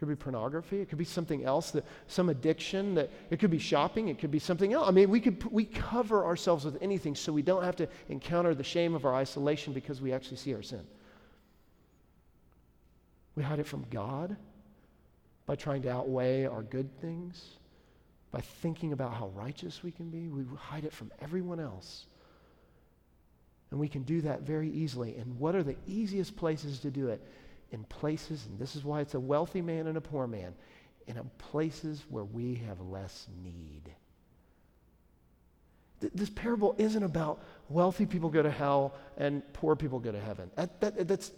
It 0.00 0.06
could 0.06 0.08
be 0.08 0.16
pornography. 0.16 0.80
It 0.80 0.88
could 0.88 0.96
be 0.96 1.04
something 1.04 1.44
else, 1.44 1.72
that, 1.72 1.84
some 2.06 2.30
addiction. 2.30 2.94
That 2.94 3.10
it 3.28 3.38
could 3.38 3.50
be 3.50 3.58
shopping. 3.58 4.08
It 4.08 4.18
could 4.18 4.30
be 4.30 4.38
something 4.38 4.72
else. 4.72 4.88
I 4.88 4.92
mean, 4.92 5.10
we 5.10 5.20
could 5.20 5.44
we 5.52 5.66
cover 5.66 6.24
ourselves 6.24 6.64
with 6.64 6.78
anything 6.80 7.14
so 7.14 7.34
we 7.34 7.42
don't 7.42 7.62
have 7.62 7.76
to 7.76 7.88
encounter 8.08 8.54
the 8.54 8.64
shame 8.64 8.94
of 8.94 9.04
our 9.04 9.14
isolation 9.14 9.74
because 9.74 10.00
we 10.00 10.14
actually 10.14 10.38
see 10.38 10.54
our 10.54 10.62
sin. 10.62 10.86
We 13.36 13.42
hide 13.42 13.58
it 13.58 13.66
from 13.66 13.84
God 13.90 14.38
by 15.44 15.54
trying 15.54 15.82
to 15.82 15.90
outweigh 15.90 16.46
our 16.46 16.62
good 16.62 16.88
things, 17.02 17.58
by 18.30 18.40
thinking 18.40 18.94
about 18.94 19.12
how 19.12 19.28
righteous 19.34 19.82
we 19.82 19.90
can 19.90 20.08
be. 20.08 20.28
We 20.28 20.44
hide 20.56 20.86
it 20.86 20.94
from 20.94 21.12
everyone 21.20 21.60
else. 21.60 22.06
And 23.70 23.78
we 23.78 23.86
can 23.86 24.04
do 24.04 24.22
that 24.22 24.40
very 24.40 24.70
easily. 24.70 25.16
And 25.16 25.38
what 25.38 25.54
are 25.54 25.62
the 25.62 25.76
easiest 25.86 26.36
places 26.36 26.78
to 26.78 26.90
do 26.90 27.08
it? 27.08 27.22
In 27.70 27.84
places, 27.84 28.46
and 28.46 28.58
this 28.58 28.76
is 28.76 28.84
why 28.84 29.00
it's 29.00 29.14
a 29.14 29.20
wealthy 29.20 29.62
man 29.62 29.86
and 29.86 29.96
a 29.96 30.00
poor 30.00 30.26
man, 30.26 30.54
in 31.06 31.30
places 31.38 32.04
where 32.08 32.24
we 32.24 32.54
have 32.66 32.80
less 32.80 33.26
need. 33.42 33.90
Th- 36.00 36.12
this 36.14 36.30
parable 36.30 36.74
isn't 36.78 37.02
about 37.02 37.42
wealthy 37.68 38.06
people 38.06 38.30
go 38.30 38.42
to 38.42 38.50
hell 38.50 38.94
and 39.16 39.42
poor 39.52 39.76
people 39.76 39.98
go 39.98 40.12
to 40.12 40.20
heaven. 40.20 40.50
That, 40.56 40.80
that, 40.80 41.08
that's 41.08 41.32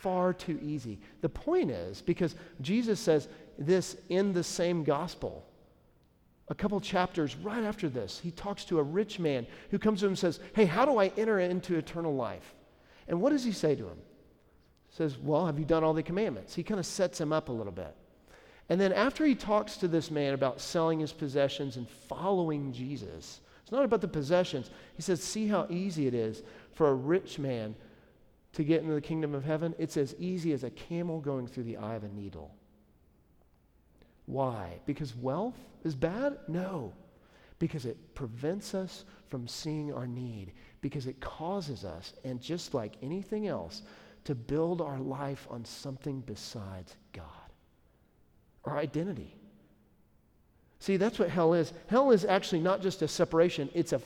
far 0.00 0.32
too 0.32 0.58
easy. 0.62 1.00
The 1.20 1.28
point 1.28 1.70
is, 1.70 2.02
because 2.02 2.34
Jesus 2.60 3.00
says 3.00 3.28
this 3.58 3.96
in 4.08 4.32
the 4.32 4.44
same 4.44 4.84
gospel, 4.84 5.46
a 6.48 6.54
couple 6.54 6.80
chapters 6.80 7.36
right 7.36 7.62
after 7.62 7.88
this, 7.88 8.18
he 8.18 8.30
talks 8.30 8.64
to 8.66 8.78
a 8.78 8.82
rich 8.82 9.18
man 9.18 9.46
who 9.70 9.78
comes 9.78 10.00
to 10.00 10.06
him 10.06 10.10
and 10.10 10.18
says, 10.18 10.40
Hey, 10.54 10.64
how 10.64 10.84
do 10.84 10.98
I 10.98 11.06
enter 11.16 11.38
into 11.38 11.76
eternal 11.76 12.14
life? 12.14 12.54
And 13.08 13.20
what 13.20 13.30
does 13.30 13.44
he 13.44 13.52
say 13.52 13.74
to 13.74 13.86
him? 13.86 13.98
Says, 14.92 15.18
Well, 15.18 15.46
have 15.46 15.58
you 15.58 15.64
done 15.64 15.82
all 15.82 15.94
the 15.94 16.02
commandments? 16.02 16.54
He 16.54 16.62
kind 16.62 16.78
of 16.78 16.86
sets 16.86 17.20
him 17.20 17.32
up 17.32 17.48
a 17.48 17.52
little 17.52 17.72
bit. 17.72 17.94
And 18.68 18.80
then 18.80 18.92
after 18.92 19.26
he 19.26 19.34
talks 19.34 19.76
to 19.78 19.88
this 19.88 20.10
man 20.10 20.34
about 20.34 20.60
selling 20.60 21.00
his 21.00 21.12
possessions 21.12 21.76
and 21.76 21.88
following 21.88 22.72
Jesus, 22.72 23.40
it's 23.62 23.72
not 23.72 23.84
about 23.84 24.00
the 24.00 24.08
possessions. 24.08 24.70
He 24.94 25.02
says, 25.02 25.22
See 25.22 25.48
how 25.48 25.66
easy 25.68 26.06
it 26.06 26.14
is 26.14 26.42
for 26.74 26.88
a 26.88 26.94
rich 26.94 27.38
man 27.38 27.74
to 28.52 28.64
get 28.64 28.82
into 28.82 28.94
the 28.94 29.00
kingdom 29.00 29.34
of 29.34 29.44
heaven? 29.44 29.74
It's 29.78 29.96
as 29.96 30.14
easy 30.18 30.52
as 30.52 30.62
a 30.62 30.70
camel 30.70 31.20
going 31.20 31.46
through 31.46 31.64
the 31.64 31.78
eye 31.78 31.94
of 31.94 32.04
a 32.04 32.08
needle. 32.08 32.54
Why? 34.26 34.80
Because 34.86 35.16
wealth 35.16 35.58
is 35.84 35.94
bad? 35.94 36.38
No. 36.48 36.92
Because 37.58 37.86
it 37.86 38.14
prevents 38.14 38.74
us 38.74 39.04
from 39.28 39.48
seeing 39.48 39.92
our 39.92 40.06
need, 40.06 40.52
because 40.80 41.06
it 41.06 41.20
causes 41.20 41.84
us, 41.84 42.12
and 42.24 42.40
just 42.40 42.74
like 42.74 42.96
anything 43.02 43.46
else, 43.46 43.82
to 44.24 44.34
build 44.34 44.80
our 44.80 44.98
life 44.98 45.46
on 45.50 45.64
something 45.64 46.20
besides 46.20 46.96
God, 47.12 47.24
our 48.64 48.78
identity. 48.78 49.36
See, 50.78 50.96
that's 50.96 51.18
what 51.18 51.30
hell 51.30 51.54
is. 51.54 51.72
Hell 51.86 52.10
is 52.10 52.24
actually 52.24 52.60
not 52.60 52.82
just 52.82 53.02
a 53.02 53.08
separation, 53.08 53.68
it's 53.74 53.92
a 53.92 54.00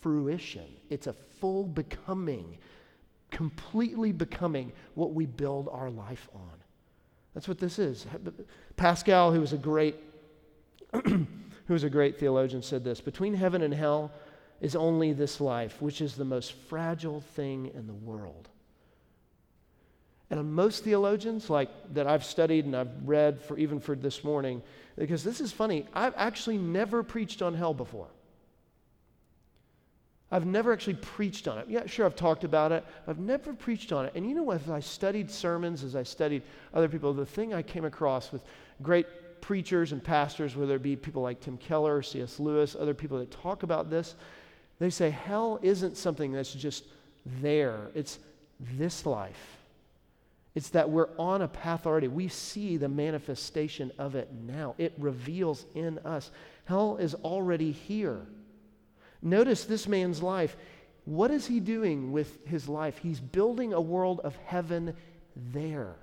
fruition, 0.00 0.66
it's 0.90 1.06
a 1.06 1.12
full 1.12 1.64
becoming, 1.64 2.58
completely 3.30 4.12
becoming 4.12 4.72
what 4.94 5.12
we 5.12 5.26
build 5.26 5.68
our 5.72 5.90
life 5.90 6.28
on. 6.34 6.52
That's 7.34 7.48
what 7.48 7.58
this 7.58 7.78
is. 7.78 8.06
Pascal, 8.76 9.32
who 9.32 9.40
was 9.40 9.52
a 9.52 9.58
great 9.58 9.96
who 11.04 11.72
was 11.72 11.84
a 11.84 11.90
great 11.90 12.18
theologian, 12.18 12.62
said 12.62 12.84
this 12.84 13.00
Between 13.00 13.34
heaven 13.34 13.62
and 13.62 13.72
hell 13.72 14.12
is 14.60 14.76
only 14.76 15.12
this 15.12 15.40
life, 15.40 15.80
which 15.80 16.00
is 16.00 16.14
the 16.14 16.24
most 16.24 16.52
fragile 16.52 17.20
thing 17.20 17.70
in 17.74 17.86
the 17.86 17.94
world. 17.94 18.48
And 20.32 20.50
most 20.54 20.82
theologians, 20.82 21.50
like 21.50 21.68
that 21.92 22.06
I've 22.06 22.24
studied 22.24 22.64
and 22.64 22.74
I've 22.74 22.88
read 23.04 23.42
for 23.42 23.58
even 23.58 23.78
for 23.78 23.94
this 23.94 24.24
morning, 24.24 24.62
because 24.96 25.22
this 25.22 25.42
is 25.42 25.52
funny, 25.52 25.86
I've 25.92 26.14
actually 26.16 26.56
never 26.56 27.02
preached 27.02 27.42
on 27.42 27.52
hell 27.52 27.74
before. 27.74 28.08
I've 30.30 30.46
never 30.46 30.72
actually 30.72 30.94
preached 30.94 31.48
on 31.48 31.58
it. 31.58 31.66
Yeah, 31.68 31.84
sure, 31.84 32.06
I've 32.06 32.16
talked 32.16 32.44
about 32.44 32.72
it. 32.72 32.82
I've 33.06 33.18
never 33.18 33.52
preached 33.52 33.92
on 33.92 34.06
it. 34.06 34.12
And 34.14 34.26
you 34.26 34.34
know 34.34 34.42
what? 34.42 34.62
As 34.62 34.70
I 34.70 34.80
studied 34.80 35.30
sermons, 35.30 35.84
as 35.84 35.94
I 35.94 36.02
studied 36.02 36.42
other 36.72 36.88
people, 36.88 37.12
the 37.12 37.26
thing 37.26 37.52
I 37.52 37.60
came 37.60 37.84
across 37.84 38.32
with 38.32 38.42
great 38.80 39.42
preachers 39.42 39.92
and 39.92 40.02
pastors, 40.02 40.56
whether 40.56 40.76
it 40.76 40.82
be 40.82 40.96
people 40.96 41.20
like 41.20 41.40
Tim 41.40 41.58
Keller, 41.58 42.00
C.S. 42.00 42.40
Lewis, 42.40 42.74
other 42.74 42.94
people 42.94 43.18
that 43.18 43.30
talk 43.30 43.64
about 43.64 43.90
this, 43.90 44.14
they 44.78 44.88
say 44.88 45.10
hell 45.10 45.58
isn't 45.60 45.98
something 45.98 46.32
that's 46.32 46.54
just 46.54 46.84
there, 47.42 47.90
it's 47.94 48.18
this 48.58 49.04
life. 49.04 49.58
It's 50.54 50.70
that 50.70 50.90
we're 50.90 51.08
on 51.18 51.42
a 51.42 51.48
path 51.48 51.86
already. 51.86 52.08
We 52.08 52.28
see 52.28 52.76
the 52.76 52.88
manifestation 52.88 53.90
of 53.98 54.14
it 54.14 54.30
now. 54.32 54.74
It 54.76 54.92
reveals 54.98 55.64
in 55.74 55.98
us. 56.00 56.30
Hell 56.66 56.98
is 56.98 57.14
already 57.14 57.72
here. 57.72 58.26
Notice 59.22 59.64
this 59.64 59.88
man's 59.88 60.22
life. 60.22 60.56
What 61.04 61.30
is 61.30 61.46
he 61.46 61.58
doing 61.58 62.12
with 62.12 62.46
his 62.46 62.68
life? 62.68 62.98
He's 62.98 63.20
building 63.20 63.72
a 63.72 63.80
world 63.80 64.20
of 64.20 64.36
heaven 64.44 64.94
there. 65.36 65.96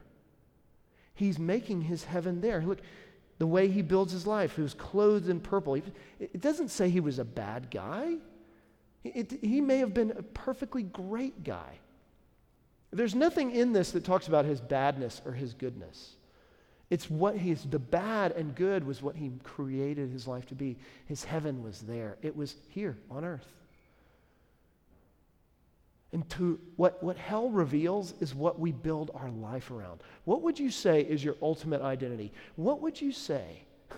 He's 1.14 1.38
making 1.38 1.82
his 1.82 2.04
heaven 2.04 2.42
there. 2.42 2.62
Look, 2.62 2.80
the 3.38 3.48
way 3.48 3.70
he 3.70 3.82
builds 3.82 4.12
his 4.12 4.26
life, 4.26 4.56
he 4.56 4.62
was 4.62 4.74
clothed 4.74 5.30
in 5.30 5.40
purple. 5.40 5.76
It 5.76 6.42
doesn't 6.42 6.70
say 6.70 6.90
he 6.90 7.00
was 7.00 7.20
a 7.20 7.26
bad 7.26 7.70
guy. 7.70 8.16
It, 9.04 9.40
he 9.42 9.62
may 9.62 9.78
have 9.78 9.94
been 9.94 10.12
a 10.12 10.24
perfectly 10.24 10.84
great 10.84 11.44
guy. 11.44 11.80
There's 12.92 13.16
nothing 13.16 13.52
in 13.52 13.72
this 13.72 13.92
that 13.92 14.04
talks 14.04 14.28
about 14.28 14.46
his 14.46 14.62
badness 14.62 15.22
or 15.26 15.32
his 15.32 15.54
goodness. 15.54 16.16
It's 16.90 17.10
what 17.10 17.38
he's, 17.38 17.64
the 17.64 17.78
bad 17.78 18.32
and 18.32 18.56
good 18.56 18.86
was 18.86 19.04
what 19.04 19.16
he 19.16 19.32
created 19.44 20.10
his 20.10 20.28
life 20.28 20.48
to 20.48 20.56
be. 20.56 20.76
His 21.06 21.24
heaven 21.24 21.64
was 21.64 21.82
there, 21.82 22.18
it 22.22 22.36
was 22.36 22.56
here 22.70 22.98
on 23.12 23.24
earth. 23.24 23.48
And 26.12 26.28
to 26.32 26.60
what, 26.76 27.04
what 27.04 27.18
hell 27.18 27.52
reveals 27.52 28.16
is 28.20 28.34
what 28.34 28.60
we 28.60 28.72
build 28.72 29.12
our 29.14 29.30
life 29.30 29.70
around. 29.70 30.02
What 30.26 30.42
would 30.42 30.58
you 30.58 30.72
say 30.72 31.02
is 31.02 31.24
your 31.24 31.36
ultimate 31.40 31.84
identity? 31.84 32.32
What 32.56 32.82
would 32.82 33.00
you 33.00 33.12
say? 33.12 33.64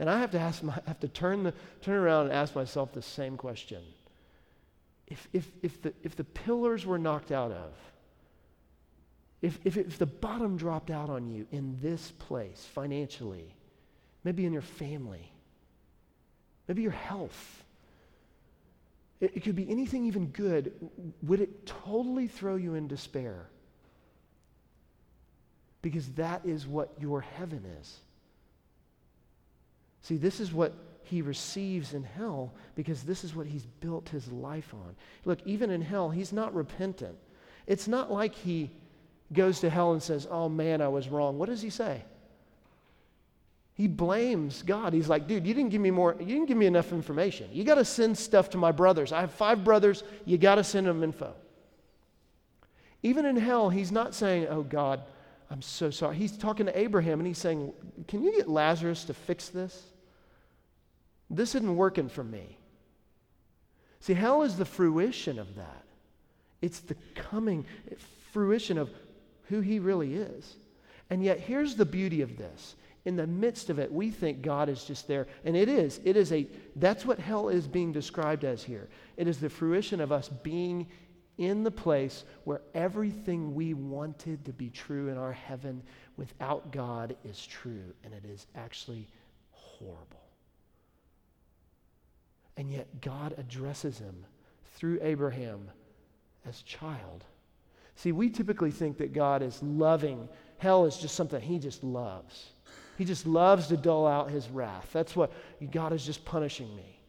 And 0.00 0.08
I 0.08 0.20
have 0.20 0.30
to 0.30 0.38
ask 0.38 0.62
my, 0.62 0.74
I 0.74 0.82
have 0.86 1.00
to 1.00 1.08
turn, 1.08 1.42
the, 1.42 1.52
turn 1.82 1.96
around 1.96 2.26
and 2.26 2.32
ask 2.32 2.54
myself 2.54 2.92
the 2.92 3.02
same 3.02 3.36
question. 3.36 3.82
If, 5.08 5.26
if, 5.32 5.50
if, 5.60 5.82
the, 5.82 5.92
if 6.04 6.14
the 6.14 6.22
pillars 6.22 6.86
were 6.86 6.98
knocked 6.98 7.32
out 7.32 7.50
of, 7.50 7.72
if, 9.40 9.58
if, 9.64 9.76
if 9.76 9.98
the 9.98 10.06
bottom 10.06 10.56
dropped 10.56 10.90
out 10.90 11.10
on 11.10 11.28
you 11.28 11.46
in 11.52 11.78
this 11.80 12.12
place 12.18 12.66
financially, 12.74 13.54
maybe 14.24 14.44
in 14.44 14.52
your 14.52 14.62
family, 14.62 15.30
maybe 16.66 16.82
your 16.82 16.90
health, 16.90 17.64
it, 19.20 19.32
it 19.36 19.40
could 19.44 19.56
be 19.56 19.70
anything 19.70 20.06
even 20.06 20.26
good, 20.26 20.72
would 21.22 21.40
it 21.40 21.66
totally 21.66 22.26
throw 22.26 22.56
you 22.56 22.74
in 22.74 22.88
despair? 22.88 23.46
Because 25.82 26.08
that 26.12 26.44
is 26.44 26.66
what 26.66 26.92
your 26.98 27.20
heaven 27.20 27.64
is. 27.80 27.98
See, 30.02 30.16
this 30.16 30.40
is 30.40 30.52
what 30.52 30.74
he 31.04 31.22
receives 31.22 31.94
in 31.94 32.02
hell 32.02 32.52
because 32.74 33.02
this 33.02 33.24
is 33.24 33.34
what 33.34 33.46
he's 33.46 33.66
built 33.80 34.08
his 34.08 34.30
life 34.30 34.74
on. 34.74 34.96
Look, 35.24 35.38
even 35.44 35.70
in 35.70 35.80
hell, 35.80 36.10
he's 36.10 36.32
not 36.32 36.54
repentant. 36.54 37.16
It's 37.66 37.88
not 37.88 38.10
like 38.10 38.34
he 38.34 38.70
goes 39.32 39.60
to 39.60 39.70
hell 39.70 39.92
and 39.92 40.02
says, 40.02 40.26
Oh 40.30 40.48
man, 40.48 40.80
I 40.80 40.88
was 40.88 41.08
wrong, 41.08 41.38
what 41.38 41.48
does 41.48 41.62
he 41.62 41.70
say? 41.70 42.02
He 43.74 43.86
blames 43.86 44.62
God. 44.62 44.92
He's 44.92 45.08
like, 45.08 45.28
dude, 45.28 45.46
you 45.46 45.54
didn't 45.54 45.70
give 45.70 45.80
me 45.80 45.92
more, 45.92 46.16
you 46.18 46.26
didn't 46.26 46.46
give 46.46 46.56
me 46.56 46.66
enough 46.66 46.92
information. 46.92 47.48
You 47.52 47.62
got 47.62 47.76
to 47.76 47.84
send 47.84 48.18
stuff 48.18 48.50
to 48.50 48.58
my 48.58 48.72
brothers. 48.72 49.12
I 49.12 49.20
have 49.20 49.32
five 49.32 49.62
brothers, 49.62 50.02
you 50.24 50.36
got 50.36 50.56
to 50.56 50.64
send 50.64 50.88
them 50.88 51.04
info. 51.04 51.32
Even 53.04 53.24
in 53.24 53.36
hell, 53.36 53.70
he's 53.70 53.92
not 53.92 54.14
saying, 54.16 54.48
Oh 54.50 54.62
God, 54.62 55.02
I'm 55.50 55.62
so 55.62 55.90
sorry. 55.90 56.16
He's 56.16 56.36
talking 56.36 56.66
to 56.66 56.76
Abraham 56.76 57.20
and 57.20 57.26
he's 57.26 57.38
saying, 57.38 57.72
Can 58.08 58.22
you 58.24 58.36
get 58.36 58.48
Lazarus 58.48 59.04
to 59.04 59.14
fix 59.14 59.48
this? 59.48 59.80
This 61.30 61.54
isn't 61.54 61.76
working 61.76 62.08
for 62.08 62.24
me. 62.24 62.58
See, 64.00 64.14
hell 64.14 64.42
is 64.42 64.56
the 64.56 64.64
fruition 64.64 65.38
of 65.38 65.54
that. 65.54 65.84
It's 66.62 66.80
the 66.80 66.96
coming 67.14 67.64
fruition 68.32 68.78
of 68.78 68.90
who 69.48 69.60
he 69.60 69.78
really 69.78 70.14
is. 70.14 70.56
And 71.10 71.22
yet, 71.22 71.40
here's 71.40 71.74
the 71.74 71.84
beauty 71.84 72.20
of 72.20 72.36
this. 72.36 72.76
In 73.04 73.16
the 73.16 73.26
midst 73.26 73.70
of 73.70 73.78
it, 73.78 73.90
we 73.90 74.10
think 74.10 74.42
God 74.42 74.68
is 74.68 74.84
just 74.84 75.08
there. 75.08 75.26
And 75.44 75.56
it 75.56 75.68
is. 75.68 76.00
It 76.04 76.16
is 76.16 76.32
a, 76.32 76.46
that's 76.76 77.06
what 77.06 77.18
hell 77.18 77.48
is 77.48 77.66
being 77.66 77.92
described 77.92 78.44
as 78.44 78.62
here. 78.62 78.88
It 79.16 79.26
is 79.26 79.38
the 79.38 79.48
fruition 79.48 80.00
of 80.00 80.12
us 80.12 80.28
being 80.28 80.86
in 81.38 81.62
the 81.62 81.70
place 81.70 82.24
where 82.44 82.60
everything 82.74 83.54
we 83.54 83.72
wanted 83.72 84.44
to 84.44 84.52
be 84.52 84.68
true 84.68 85.08
in 85.08 85.16
our 85.16 85.32
heaven 85.32 85.82
without 86.16 86.72
God 86.72 87.16
is 87.24 87.46
true. 87.46 87.94
And 88.04 88.12
it 88.12 88.24
is 88.26 88.46
actually 88.54 89.08
horrible. 89.52 90.28
And 92.58 92.70
yet 92.70 93.00
God 93.00 93.34
addresses 93.38 93.98
him 93.98 94.26
through 94.74 94.98
Abraham 95.00 95.70
as 96.44 96.60
child. 96.62 97.24
See, 97.98 98.12
we 98.12 98.30
typically 98.30 98.70
think 98.70 98.96
that 98.98 99.12
God 99.12 99.42
is 99.42 99.60
loving. 99.60 100.28
Hell 100.58 100.86
is 100.86 100.98
just 100.98 101.16
something 101.16 101.40
he 101.40 101.58
just 101.58 101.82
loves. 101.82 102.50
He 102.96 103.04
just 103.04 103.26
loves 103.26 103.66
to 103.66 103.76
dull 103.76 104.06
out 104.06 104.30
his 104.30 104.48
wrath. 104.48 104.88
That's 104.92 105.16
what 105.16 105.32
God 105.72 105.92
is 105.92 106.06
just 106.06 106.24
punishing 106.24 106.74
me. 106.76 107.00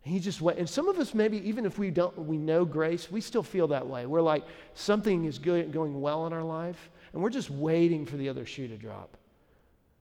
He 0.00 0.18
just 0.20 0.40
went, 0.40 0.58
and 0.58 0.66
some 0.66 0.88
of 0.88 0.98
us 0.98 1.12
maybe 1.12 1.46
even 1.46 1.66
if 1.66 1.78
we 1.78 1.90
don't 1.90 2.16
we 2.16 2.38
know 2.38 2.64
grace, 2.64 3.10
we 3.10 3.20
still 3.20 3.42
feel 3.42 3.68
that 3.68 3.86
way. 3.86 4.06
We're 4.06 4.22
like 4.22 4.44
something 4.72 5.26
is 5.26 5.38
going 5.38 6.00
well 6.00 6.26
in 6.26 6.32
our 6.32 6.42
life, 6.42 6.90
and 7.12 7.22
we're 7.22 7.28
just 7.28 7.50
waiting 7.50 8.06
for 8.06 8.16
the 8.16 8.30
other 8.30 8.46
shoe 8.46 8.68
to 8.68 8.78
drop. 8.78 9.18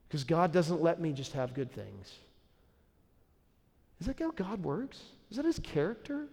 Because 0.08 0.24
God 0.24 0.54
doesn't 0.54 0.82
let 0.82 1.02
me 1.02 1.12
just 1.12 1.34
have 1.34 1.54
good 1.54 1.74
things. 1.74 2.14
Is 4.00 4.08
that 4.08 4.18
how 4.18 4.32
God 4.32 4.64
works? 4.64 5.02
Is 5.30 5.36
that 5.36 5.46
his 5.46 5.60
character? 5.60 6.28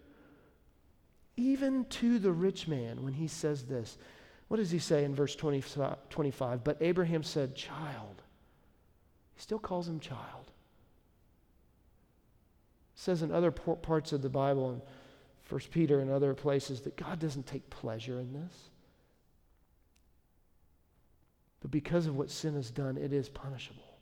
Even 1.38 1.84
to 1.84 2.18
the 2.18 2.32
rich 2.32 2.66
man, 2.66 3.04
when 3.04 3.12
he 3.12 3.28
says 3.28 3.62
this, 3.62 3.96
what 4.48 4.56
does 4.56 4.72
he 4.72 4.80
say 4.80 5.04
in 5.04 5.14
verse 5.14 5.36
25? 5.36 6.64
But 6.64 6.78
Abraham 6.80 7.22
said, 7.22 7.54
Child. 7.54 8.22
He 9.36 9.40
still 9.40 9.60
calls 9.60 9.86
him 9.86 10.00
child. 10.00 10.46
It 12.96 13.00
says 13.00 13.22
in 13.22 13.30
other 13.30 13.52
parts 13.52 14.12
of 14.12 14.20
the 14.20 14.28
Bible, 14.28 14.72
in 14.72 14.82
1 15.48 15.60
Peter 15.70 16.00
and 16.00 16.10
other 16.10 16.34
places, 16.34 16.80
that 16.80 16.96
God 16.96 17.20
doesn't 17.20 17.46
take 17.46 17.70
pleasure 17.70 18.18
in 18.18 18.32
this. 18.32 18.70
But 21.60 21.70
because 21.70 22.08
of 22.08 22.16
what 22.16 22.32
sin 22.32 22.54
has 22.54 22.72
done, 22.72 22.96
it 22.96 23.12
is 23.12 23.28
punishable. 23.28 23.98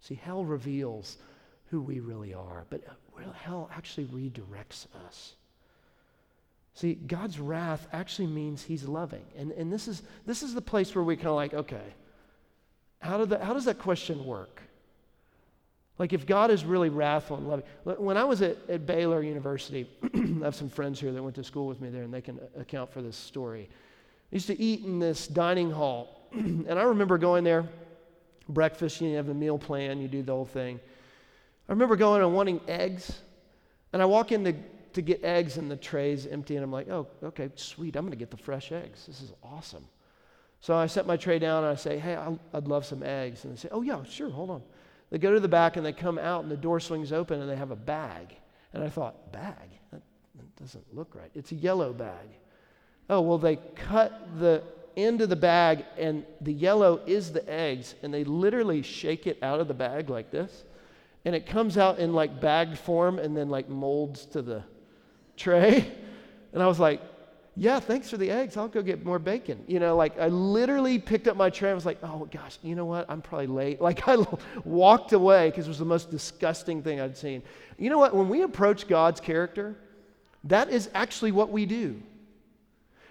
See, 0.00 0.14
hell 0.14 0.46
reveals 0.46 1.18
who 1.66 1.82
we 1.82 2.00
really 2.00 2.32
are, 2.32 2.64
but 2.70 2.82
hell 3.34 3.68
actually 3.74 4.06
redirects 4.06 4.86
us. 5.06 5.34
See, 6.74 6.94
God's 6.94 7.38
wrath 7.38 7.86
actually 7.92 8.28
means 8.28 8.62
he's 8.62 8.84
loving. 8.84 9.24
And, 9.36 9.52
and 9.52 9.72
this, 9.72 9.88
is, 9.88 10.02
this 10.26 10.42
is 10.42 10.54
the 10.54 10.62
place 10.62 10.94
where 10.94 11.04
we 11.04 11.16
kind 11.16 11.28
of 11.28 11.34
like, 11.34 11.54
okay, 11.54 11.94
how, 13.00 13.18
do 13.18 13.26
the, 13.26 13.44
how 13.44 13.52
does 13.52 13.64
that 13.64 13.78
question 13.78 14.24
work? 14.24 14.62
Like, 15.98 16.14
if 16.14 16.26
God 16.26 16.50
is 16.50 16.64
really 16.64 16.88
wrathful 16.88 17.36
and 17.36 17.46
loving. 17.46 17.64
When 17.84 18.16
I 18.16 18.24
was 18.24 18.40
at, 18.40 18.56
at 18.70 18.86
Baylor 18.86 19.22
University, 19.22 19.86
I 20.14 20.44
have 20.44 20.54
some 20.54 20.70
friends 20.70 20.98
here 20.98 21.12
that 21.12 21.22
went 21.22 21.36
to 21.36 21.44
school 21.44 21.66
with 21.66 21.80
me 21.80 21.90
there, 21.90 22.04
and 22.04 22.14
they 22.14 22.22
can 22.22 22.40
account 22.58 22.90
for 22.90 23.02
this 23.02 23.16
story. 23.16 23.68
I 23.70 24.34
used 24.34 24.46
to 24.46 24.58
eat 24.58 24.84
in 24.84 24.98
this 24.98 25.26
dining 25.26 25.70
hall, 25.70 26.28
and 26.32 26.70
I 26.70 26.82
remember 26.84 27.18
going 27.18 27.44
there, 27.44 27.68
breakfast, 28.48 29.00
you 29.02 29.14
have 29.16 29.28
a 29.28 29.34
meal 29.34 29.58
plan, 29.58 30.00
you 30.00 30.08
do 30.08 30.22
the 30.22 30.32
whole 30.32 30.46
thing. 30.46 30.80
I 31.68 31.72
remember 31.72 31.96
going 31.96 32.22
and 32.22 32.34
wanting 32.34 32.60
eggs, 32.66 33.20
and 33.92 34.00
I 34.00 34.06
walk 34.06 34.32
in 34.32 34.42
to, 34.94 35.02
get 35.02 35.24
eggs, 35.24 35.56
and 35.56 35.70
the 35.70 35.76
tray's 35.76 36.26
empty, 36.26 36.56
and 36.56 36.64
I'm 36.64 36.72
like, 36.72 36.88
oh, 36.88 37.06
okay, 37.22 37.50
sweet, 37.54 37.96
I'm 37.96 38.10
to 38.10 38.16
get 38.16 38.30
the 38.30 38.36
fresh 38.36 38.72
eggs. 38.72 39.06
This 39.06 39.20
is 39.20 39.32
awesome. 39.42 39.84
So 40.60 40.76
I 40.76 40.86
set 40.86 41.06
my 41.06 41.16
tray 41.16 41.38
down, 41.38 41.64
and 41.64 41.72
I 41.72 41.76
say, 41.76 41.98
hey, 41.98 42.16
I'd 42.52 42.68
love 42.68 42.84
some 42.84 43.02
eggs. 43.02 43.44
And 43.44 43.52
they 43.52 43.58
say, 43.58 43.68
oh, 43.72 43.82
yeah, 43.82 44.02
sure, 44.04 44.30
hold 44.30 44.50
on. 44.50 44.62
They 45.10 45.18
go 45.18 45.32
to 45.32 45.40
the 45.40 45.48
back, 45.48 45.76
and 45.76 45.84
they 45.84 45.92
come 45.92 46.18
out, 46.18 46.42
and 46.42 46.50
the 46.50 46.56
door 46.56 46.80
swings 46.80 47.12
open, 47.12 47.40
and 47.40 47.48
they 47.48 47.56
have 47.56 47.70
a 47.70 47.76
bag. 47.76 48.36
And 48.72 48.82
I 48.82 48.88
thought, 48.88 49.32
bag? 49.32 49.70
That, 49.92 50.02
that 50.36 50.56
doesn't 50.56 50.94
look 50.94 51.14
right. 51.14 51.30
It's 51.34 51.52
a 51.52 51.56
yellow 51.56 51.92
bag. 51.92 52.28
Oh, 53.08 53.20
well, 53.20 53.38
they 53.38 53.56
cut 53.74 54.38
the 54.38 54.62
end 54.96 55.20
of 55.20 55.28
the 55.28 55.36
bag, 55.36 55.84
and 55.98 56.24
the 56.40 56.52
yellow 56.52 57.00
is 57.06 57.32
the 57.32 57.48
eggs, 57.50 57.94
and 58.02 58.12
they 58.12 58.24
literally 58.24 58.82
shake 58.82 59.26
it 59.26 59.38
out 59.42 59.60
of 59.60 59.68
the 59.68 59.74
bag 59.74 60.10
like 60.10 60.30
this. 60.30 60.64
And 61.24 61.34
it 61.34 61.46
comes 61.46 61.76
out 61.76 61.98
in 61.98 62.14
like 62.14 62.40
bag 62.40 62.76
form 62.76 63.18
and 63.18 63.36
then 63.36 63.50
like 63.50 63.68
molds 63.68 64.24
to 64.26 64.42
the 64.42 64.64
tray. 65.40 65.90
And 66.52 66.62
I 66.62 66.66
was 66.66 66.78
like, 66.78 67.00
yeah, 67.56 67.80
thanks 67.80 68.08
for 68.08 68.16
the 68.16 68.30
eggs. 68.30 68.56
I'll 68.56 68.68
go 68.68 68.82
get 68.82 69.04
more 69.04 69.18
bacon. 69.18 69.64
You 69.66 69.80
know, 69.80 69.96
like 69.96 70.18
I 70.18 70.28
literally 70.28 70.98
picked 70.98 71.28
up 71.28 71.36
my 71.36 71.50
tray. 71.50 71.70
I 71.70 71.74
was 71.74 71.86
like, 71.86 71.98
oh 72.02 72.28
gosh, 72.30 72.58
you 72.62 72.74
know 72.74 72.84
what? 72.84 73.06
I'm 73.08 73.20
probably 73.20 73.48
late. 73.48 73.80
Like 73.90 74.06
I 74.08 74.16
walked 74.64 75.12
away 75.12 75.50
because 75.50 75.66
it 75.66 75.68
was 75.68 75.78
the 75.78 75.84
most 75.84 76.10
disgusting 76.10 76.82
thing 76.82 77.00
I'd 77.00 77.16
seen. 77.16 77.42
You 77.78 77.90
know 77.90 77.98
what? 77.98 78.14
When 78.14 78.28
we 78.28 78.42
approach 78.42 78.86
God's 78.86 79.20
character, 79.20 79.76
that 80.44 80.70
is 80.70 80.88
actually 80.94 81.32
what 81.32 81.50
we 81.50 81.66
do. 81.66 82.00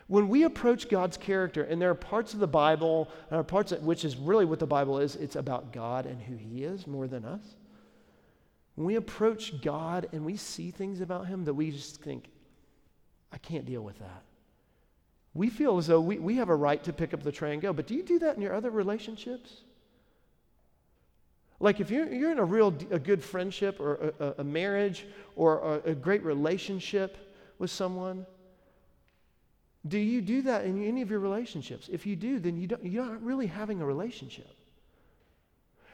When 0.07 0.27
we 0.27 0.43
approach 0.43 0.89
God's 0.89 1.17
character, 1.17 1.63
and 1.63 1.79
there 1.79 1.91
are 1.91 1.95
parts 1.95 2.33
of 2.33 2.39
the 2.39 2.47
Bible, 2.47 3.09
and 3.29 3.47
parts 3.47 3.71
of, 3.71 3.83
which 3.83 4.03
is 4.03 4.17
really 4.17 4.45
what 4.45 4.57
the 4.57 4.65
Bible 4.65 4.97
is, 4.97 5.15
it's 5.15 5.35
about 5.35 5.71
God 5.71 6.07
and 6.07 6.19
who 6.19 6.35
He 6.35 6.63
is 6.63 6.87
more 6.87 7.07
than 7.07 7.25
us. 7.25 7.43
When 8.79 8.85
we 8.85 8.95
approach 8.95 9.61
God 9.61 10.07
and 10.13 10.23
we 10.23 10.37
see 10.37 10.71
things 10.71 11.01
about 11.01 11.27
Him 11.27 11.43
that 11.43 11.53
we 11.53 11.69
just 11.69 12.01
think, 12.01 12.29
I 13.29 13.37
can't 13.37 13.65
deal 13.65 13.81
with 13.81 13.99
that. 13.99 14.23
We 15.33 15.49
feel 15.49 15.77
as 15.79 15.87
though 15.87 15.99
we, 15.99 16.17
we 16.17 16.37
have 16.37 16.47
a 16.47 16.55
right 16.55 16.81
to 16.85 16.93
pick 16.93 17.13
up 17.13 17.21
the 17.21 17.31
tray 17.33 17.51
and 17.51 17.61
go. 17.61 17.73
But 17.73 17.87
do 17.87 17.93
you 17.93 18.03
do 18.03 18.19
that 18.19 18.37
in 18.37 18.41
your 18.41 18.53
other 18.53 18.69
relationships? 18.69 19.63
Like 21.59 21.81
if 21.81 21.91
you're, 21.91 22.07
you're 22.07 22.31
in 22.31 22.39
a 22.39 22.45
real 22.45 22.73
a 22.89 22.99
good 22.99 23.21
friendship 23.21 23.81
or 23.81 24.13
a, 24.17 24.35
a 24.37 24.43
marriage 24.45 25.05
or 25.35 25.81
a, 25.85 25.89
a 25.89 25.93
great 25.93 26.23
relationship 26.23 27.35
with 27.57 27.71
someone, 27.71 28.25
do 29.89 29.97
you 29.97 30.21
do 30.21 30.41
that 30.43 30.63
in 30.63 30.87
any 30.87 31.01
of 31.01 31.09
your 31.09 31.19
relationships? 31.19 31.89
If 31.91 32.05
you 32.05 32.15
do, 32.15 32.39
then 32.39 32.55
you 32.55 32.67
don't, 32.67 32.85
you're 32.85 33.05
not 33.05 33.21
really 33.21 33.47
having 33.47 33.81
a 33.81 33.85
relationship. 33.85 34.55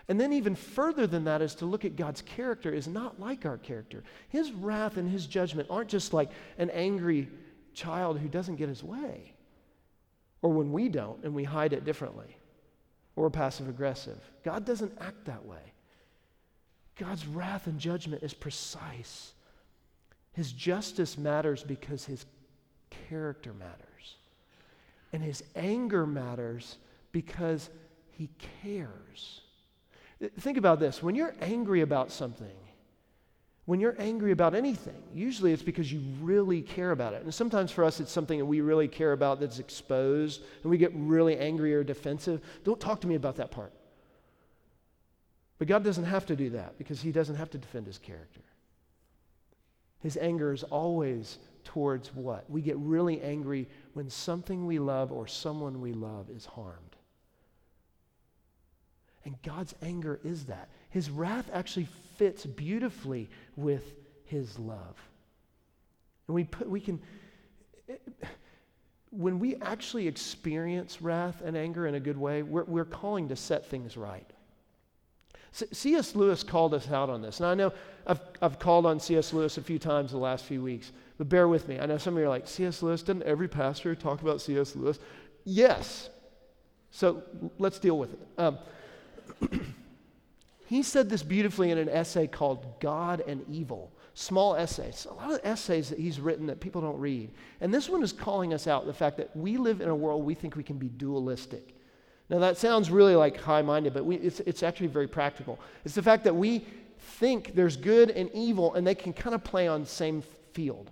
And 0.07 0.21
then, 0.21 0.33
even 0.33 0.55
further 0.55 1.07
than 1.07 1.23
that, 1.23 1.41
is 1.41 1.55
to 1.55 1.65
look 1.65 1.83
at 1.83 1.95
God's 1.95 2.21
character 2.21 2.71
is 2.71 2.87
not 2.87 3.19
like 3.19 3.45
our 3.45 3.57
character. 3.57 4.03
His 4.29 4.51
wrath 4.51 4.97
and 4.97 5.09
his 5.09 5.25
judgment 5.25 5.67
aren't 5.71 5.89
just 5.89 6.13
like 6.13 6.29
an 6.59 6.69
angry 6.69 7.27
child 7.73 8.19
who 8.19 8.27
doesn't 8.27 8.57
get 8.57 8.69
his 8.69 8.83
way, 8.83 9.33
or 10.41 10.51
when 10.51 10.71
we 10.71 10.89
don't 10.89 11.23
and 11.23 11.33
we 11.33 11.43
hide 11.43 11.73
it 11.73 11.85
differently, 11.85 12.37
or 13.15 13.31
passive 13.31 13.67
aggressive. 13.67 14.19
God 14.43 14.63
doesn't 14.63 14.95
act 15.01 15.25
that 15.25 15.43
way. 15.45 15.73
God's 16.97 17.25
wrath 17.25 17.65
and 17.67 17.79
judgment 17.79 18.21
is 18.23 18.33
precise. 18.33 19.33
His 20.33 20.51
justice 20.51 21.17
matters 21.17 21.63
because 21.63 22.05
his 22.05 22.25
character 23.09 23.53
matters. 23.53 24.15
And 25.11 25.23
his 25.23 25.43
anger 25.55 26.05
matters 26.05 26.77
because 27.11 27.69
he 28.11 28.29
cares. 28.61 29.41
Think 30.39 30.58
about 30.58 30.80
this 30.80 31.04
when 31.04 31.15
you're 31.15 31.36
angry 31.41 31.82
about 31.82 32.12
something, 32.12 32.56
when 33.65 33.80
you're 33.80 33.95
angry 33.99 34.32
about 34.32 34.54
anything, 34.54 35.01
usually 35.13 35.51
it's 35.51 35.63
because 35.63 35.91
you 35.91 35.99
really 36.21 36.62
care 36.62 36.91
about 36.91 37.13
it. 37.13 37.23
And 37.23 37.34
sometimes 37.34 37.71
for 37.71 37.84
us, 37.84 37.99
it's 37.99 38.12
something 38.12 38.38
that 38.39 38.45
we 38.45 38.62
really 38.62 38.88
care 38.88 39.12
about 39.12 39.39
that's 39.39 39.60
exposed, 39.60 40.41
and 40.62 40.69
we 40.69 40.78
get 40.78 40.91
really 40.93 41.38
angry 41.38 41.73
or 41.73 41.84
defensive. 41.84 42.41
Don't 42.63 42.80
talk 42.80 43.01
to 43.01 43.08
me 43.08 43.15
about 43.15 43.38
that 43.38 43.51
part. 43.51 43.73
But 45.58 45.67
God 45.67 45.84
doesn't 45.84 46.06
have 46.06 46.25
to 46.28 46.36
do 46.36 46.51
that 46.51 46.78
because 46.78 47.01
He 47.01 47.12
doesn't 47.12 47.36
have 47.36 47.49
to 47.51 47.58
defend 47.58 47.88
His 47.88 47.97
character. 47.97 48.41
His 49.99 50.17
anger 50.17 50.54
is 50.54 50.63
always 50.63 51.39
towards 51.63 52.13
what? 52.13 52.47
We 52.49 52.62
get 52.62 52.78
really 52.78 53.19
angry 53.21 53.67
when 53.93 54.10
something 54.10 54.67
we 54.67 54.78
love 54.78 55.12
or 55.12 55.25
someone 55.25 55.82
we 55.82 55.93
love 55.93 56.30
is 56.30 56.45
harmed. 56.45 56.94
And 59.25 59.35
God's 59.41 59.73
anger 59.81 60.19
is 60.23 60.45
that. 60.45 60.69
His 60.89 61.09
wrath 61.09 61.49
actually 61.51 61.88
fits 62.17 62.45
beautifully 62.45 63.29
with 63.55 63.83
his 64.25 64.57
love. 64.59 64.95
And 66.27 66.35
we 66.35 66.43
put, 66.45 66.69
we 66.69 66.79
can, 66.79 67.01
when 69.09 69.39
we 69.39 69.55
actually 69.57 70.07
experience 70.07 71.01
wrath 71.01 71.41
and 71.43 71.57
anger 71.57 71.88
in 71.88 71.95
a 71.95 71.99
good 71.99 72.17
way, 72.17 72.43
we're, 72.43 72.63
we're 72.63 72.85
calling 72.85 73.29
to 73.29 73.35
set 73.35 73.65
things 73.65 73.97
right. 73.97 74.29
C.S. 75.51 76.15
Lewis 76.15 76.43
called 76.43 76.73
us 76.73 76.91
out 76.91 77.09
on 77.09 77.21
this. 77.21 77.39
Now, 77.39 77.47
I 77.47 77.55
know 77.55 77.71
I've, 78.05 78.19
I've 78.41 78.59
called 78.59 78.85
on 78.85 78.99
C.S. 78.99 79.31
Lewis 79.31 79.57
a 79.57 79.61
few 79.61 79.79
times 79.79 80.11
the 80.11 80.17
last 80.17 80.43
few 80.43 80.61
weeks, 80.61 80.91
but 81.17 81.29
bear 81.29 81.47
with 81.47 81.69
me. 81.69 81.79
I 81.79 81.85
know 81.85 81.97
some 81.97 82.15
of 82.15 82.19
you 82.19 82.25
are 82.25 82.29
like, 82.29 82.45
C.S. 82.45 82.83
Lewis, 82.83 83.01
doesn't 83.01 83.23
every 83.23 83.47
pastor 83.47 83.95
talk 83.95 84.21
about 84.21 84.41
C.S. 84.41 84.75
Lewis? 84.75 84.99
Yes. 85.45 86.09
So 86.91 87.23
let's 87.57 87.79
deal 87.79 87.97
with 87.97 88.13
it. 88.13 88.19
Um, 88.38 88.57
he 90.65 90.82
said 90.84 91.10
this 91.10 91.23
beautifully 91.23 91.71
in 91.71 91.78
an 91.78 91.89
essay 91.89 92.28
called 92.28 92.80
God 92.80 93.21
and 93.28 93.45
Evil. 93.49 93.91
Small 94.15 94.56
essays. 94.56 95.06
A 95.10 95.13
lot 95.13 95.32
of 95.32 95.39
essays 95.43 95.89
that 95.89 95.99
he's 95.99 96.19
written 96.19 96.47
that 96.47 96.60
people 96.60 96.82
don't 96.82 96.99
read. 96.99 97.32
And 97.62 97.73
this 97.73 97.89
one 97.89 98.01
is 98.01 98.13
calling 98.13 98.54
us 98.54 98.65
out 98.65 98.86
the 98.86 98.93
fact 98.93 99.17
that 99.17 99.36
we 99.36 99.58
live 99.58 99.82
in 99.82 99.89
a 99.89 99.95
world 99.95 100.23
we 100.23 100.34
think 100.34 100.56
we 100.56 100.63
can 100.63 100.78
be 100.78 100.89
dualistic. 100.89 101.75
Now, 102.30 102.39
that 102.39 102.58
sounds 102.58 102.89
really 102.89 103.15
like 103.15 103.39
high 103.39 103.62
minded, 103.62 103.93
but 103.93 104.06
we, 104.06 104.15
it's, 104.15 104.39
it's 104.41 104.63
actually 104.63 104.88
very 104.88 105.08
practical. 105.08 105.60
It's 105.84 105.93
the 105.93 106.01
fact 106.01 106.23
that 106.23 106.36
we 106.36 106.65
think 106.97 107.54
there's 107.54 107.78
good 107.78 108.10
and 108.10 108.32
evil, 108.34 108.73
and 108.73 108.88
they 108.88 108.95
can 108.95 109.13
kind 109.13 109.36
of 109.36 109.43
play 109.43 109.67
on 109.67 109.82
the 109.82 109.88
same 109.88 110.23
field. 110.54 110.89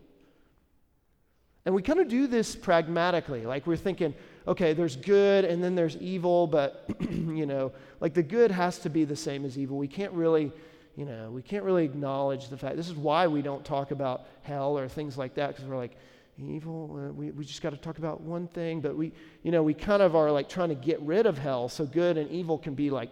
And 1.65 1.73
we 1.73 1.81
kind 1.81 1.99
of 1.99 2.07
do 2.07 2.27
this 2.27 2.55
pragmatically. 2.55 3.45
Like 3.45 3.65
we're 3.65 3.77
thinking, 3.77 4.13
okay, 4.47 4.73
there's 4.73 4.95
good 4.95 5.45
and 5.45 5.63
then 5.63 5.75
there's 5.75 5.97
evil, 5.97 6.47
but, 6.47 6.85
you 7.11 7.45
know, 7.45 7.71
like 7.99 8.13
the 8.13 8.23
good 8.23 8.51
has 8.51 8.79
to 8.79 8.89
be 8.89 9.05
the 9.05 9.15
same 9.15 9.45
as 9.45 9.57
evil. 9.57 9.77
We 9.77 9.87
can't 9.87 10.11
really, 10.13 10.51
you 10.95 11.05
know, 11.05 11.31
we 11.31 11.41
can't 11.41 11.63
really 11.63 11.85
acknowledge 11.85 12.49
the 12.49 12.57
fact. 12.57 12.75
This 12.75 12.89
is 12.89 12.95
why 12.95 13.27
we 13.27 13.41
don't 13.41 13.63
talk 13.63 13.91
about 13.91 14.25
hell 14.41 14.77
or 14.77 14.87
things 14.87 15.17
like 15.17 15.35
that, 15.35 15.49
because 15.49 15.65
we're 15.65 15.77
like, 15.77 15.95
evil, 16.37 16.89
uh, 16.97 17.11
we, 17.13 17.31
we 17.31 17.45
just 17.45 17.61
got 17.61 17.71
to 17.71 17.77
talk 17.77 17.97
about 17.97 18.21
one 18.21 18.47
thing. 18.47 18.81
But 18.81 18.95
we, 18.95 19.11
you 19.43 19.51
know, 19.51 19.63
we 19.63 19.73
kind 19.73 20.01
of 20.01 20.15
are 20.15 20.31
like 20.31 20.49
trying 20.49 20.69
to 20.69 20.75
get 20.75 20.99
rid 21.01 21.25
of 21.25 21.37
hell 21.37 21.69
so 21.69 21.85
good 21.85 22.17
and 22.17 22.29
evil 22.31 22.57
can 22.57 22.73
be 22.73 22.89
like 22.89 23.09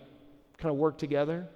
kind 0.57 0.71
of 0.71 0.77
work 0.77 0.97
together. 0.97 1.47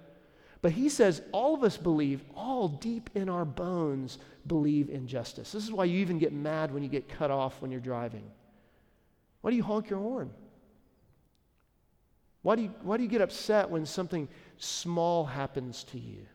But 0.62 0.72
he 0.72 0.88
says 0.88 1.22
all 1.32 1.54
of 1.54 1.62
us 1.62 1.76
believe, 1.76 2.22
all 2.34 2.68
deep 2.68 3.10
in 3.14 3.28
our 3.28 3.44
bones, 3.44 4.18
believe 4.46 4.88
in 4.90 5.06
justice. 5.06 5.52
This 5.52 5.64
is 5.64 5.72
why 5.72 5.84
you 5.84 5.98
even 5.98 6.18
get 6.18 6.32
mad 6.32 6.72
when 6.72 6.82
you 6.82 6.88
get 6.88 7.08
cut 7.08 7.30
off 7.30 7.60
when 7.60 7.70
you're 7.70 7.80
driving. 7.80 8.24
Why 9.46 9.50
do 9.52 9.56
you 9.58 9.62
honk 9.62 9.90
your 9.90 10.00
horn? 10.00 10.32
Why 12.42 12.56
do 12.56 12.62
you, 12.62 12.74
why 12.82 12.96
do 12.96 13.04
you 13.04 13.08
get 13.08 13.20
upset 13.20 13.70
when 13.70 13.86
something 13.86 14.26
small 14.58 15.24
happens 15.24 15.84
to 15.92 16.00
you? 16.00 16.26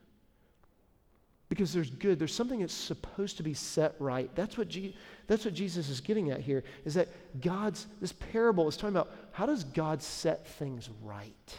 Because 1.50 1.74
there's 1.74 1.90
good. 1.90 2.20
There's 2.20 2.34
something 2.34 2.62
that's 2.62 2.74
supposed 2.74 3.36
to 3.36 3.44
be 3.44 3.54
set 3.54 3.96
right. 4.00 4.34
That's 4.34 4.58
what, 4.58 4.70
Je- 4.70 4.96
that's 5.28 5.44
what 5.44 5.54
Jesus 5.54 5.90
is 5.90 6.00
getting 6.00 6.32
at 6.32 6.40
here, 6.40 6.64
is 6.86 6.94
that 6.94 7.10
God's, 7.42 7.86
this 8.00 8.14
parable 8.14 8.70
is 8.70 8.78
talking 8.78 8.96
about 8.96 9.12
how 9.34 9.46
does 9.46 9.66
God 9.66 10.02
set 10.02 10.48
things 10.48 10.90
right? 11.04 11.58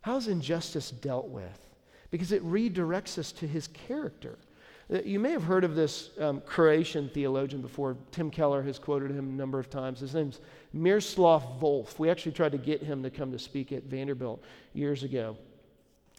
How's 0.00 0.26
injustice 0.26 0.90
dealt 0.90 1.28
with? 1.28 1.60
Because 2.10 2.32
it 2.32 2.44
redirects 2.44 3.18
us 3.18 3.30
to 3.30 3.46
his 3.46 3.68
character. 3.68 4.36
Uh, 4.92 5.00
you 5.04 5.18
may 5.18 5.32
have 5.32 5.42
heard 5.42 5.64
of 5.64 5.74
this 5.74 6.10
um, 6.18 6.40
Croatian 6.46 7.10
theologian 7.10 7.60
before. 7.60 7.96
Tim 8.10 8.30
Keller 8.30 8.62
has 8.62 8.78
quoted 8.78 9.10
him 9.10 9.28
a 9.28 9.32
number 9.32 9.58
of 9.58 9.68
times. 9.68 10.00
His 10.00 10.14
name's 10.14 10.40
Miroslav 10.72 11.42
Volf. 11.60 11.98
We 11.98 12.08
actually 12.08 12.32
tried 12.32 12.52
to 12.52 12.58
get 12.58 12.82
him 12.82 13.02
to 13.02 13.10
come 13.10 13.30
to 13.32 13.38
speak 13.38 13.72
at 13.72 13.84
Vanderbilt 13.84 14.42
years 14.72 15.02
ago. 15.02 15.36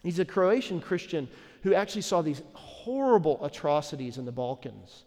He's 0.02 0.18
a 0.18 0.24
Croatian 0.24 0.80
Christian 0.80 1.28
who 1.62 1.74
actually 1.74 2.02
saw 2.02 2.22
these 2.22 2.42
horrible 2.54 3.44
atrocities 3.44 4.18
in 4.18 4.24
the 4.24 4.32
Balkans. 4.32 5.04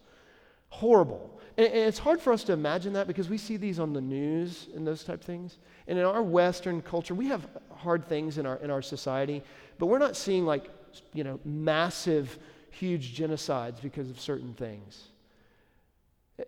Horrible. 0.69 1.39
And, 1.57 1.67
and 1.67 1.77
it's 1.77 1.99
hard 1.99 2.19
for 2.19 2.33
us 2.33 2.43
to 2.45 2.53
imagine 2.53 2.93
that 2.93 3.07
because 3.07 3.29
we 3.29 3.37
see 3.37 3.57
these 3.57 3.79
on 3.79 3.93
the 3.93 4.01
news 4.01 4.67
and 4.75 4.85
those 4.85 5.03
type 5.03 5.23
things. 5.23 5.57
And 5.87 5.97
in 5.97 6.05
our 6.05 6.21
Western 6.21 6.81
culture, 6.81 7.15
we 7.15 7.27
have 7.27 7.47
hard 7.71 8.07
things 8.07 8.37
in 8.37 8.45
our, 8.45 8.57
in 8.57 8.69
our 8.69 8.81
society, 8.81 9.41
but 9.79 9.87
we're 9.87 9.99
not 9.99 10.15
seeing 10.15 10.45
like, 10.45 10.69
you 11.13 11.23
know, 11.23 11.39
massive 11.43 12.37
huge 12.73 13.17
genocides 13.17 13.81
because 13.81 14.09
of 14.09 14.19
certain 14.19 14.53
things. 14.53 15.09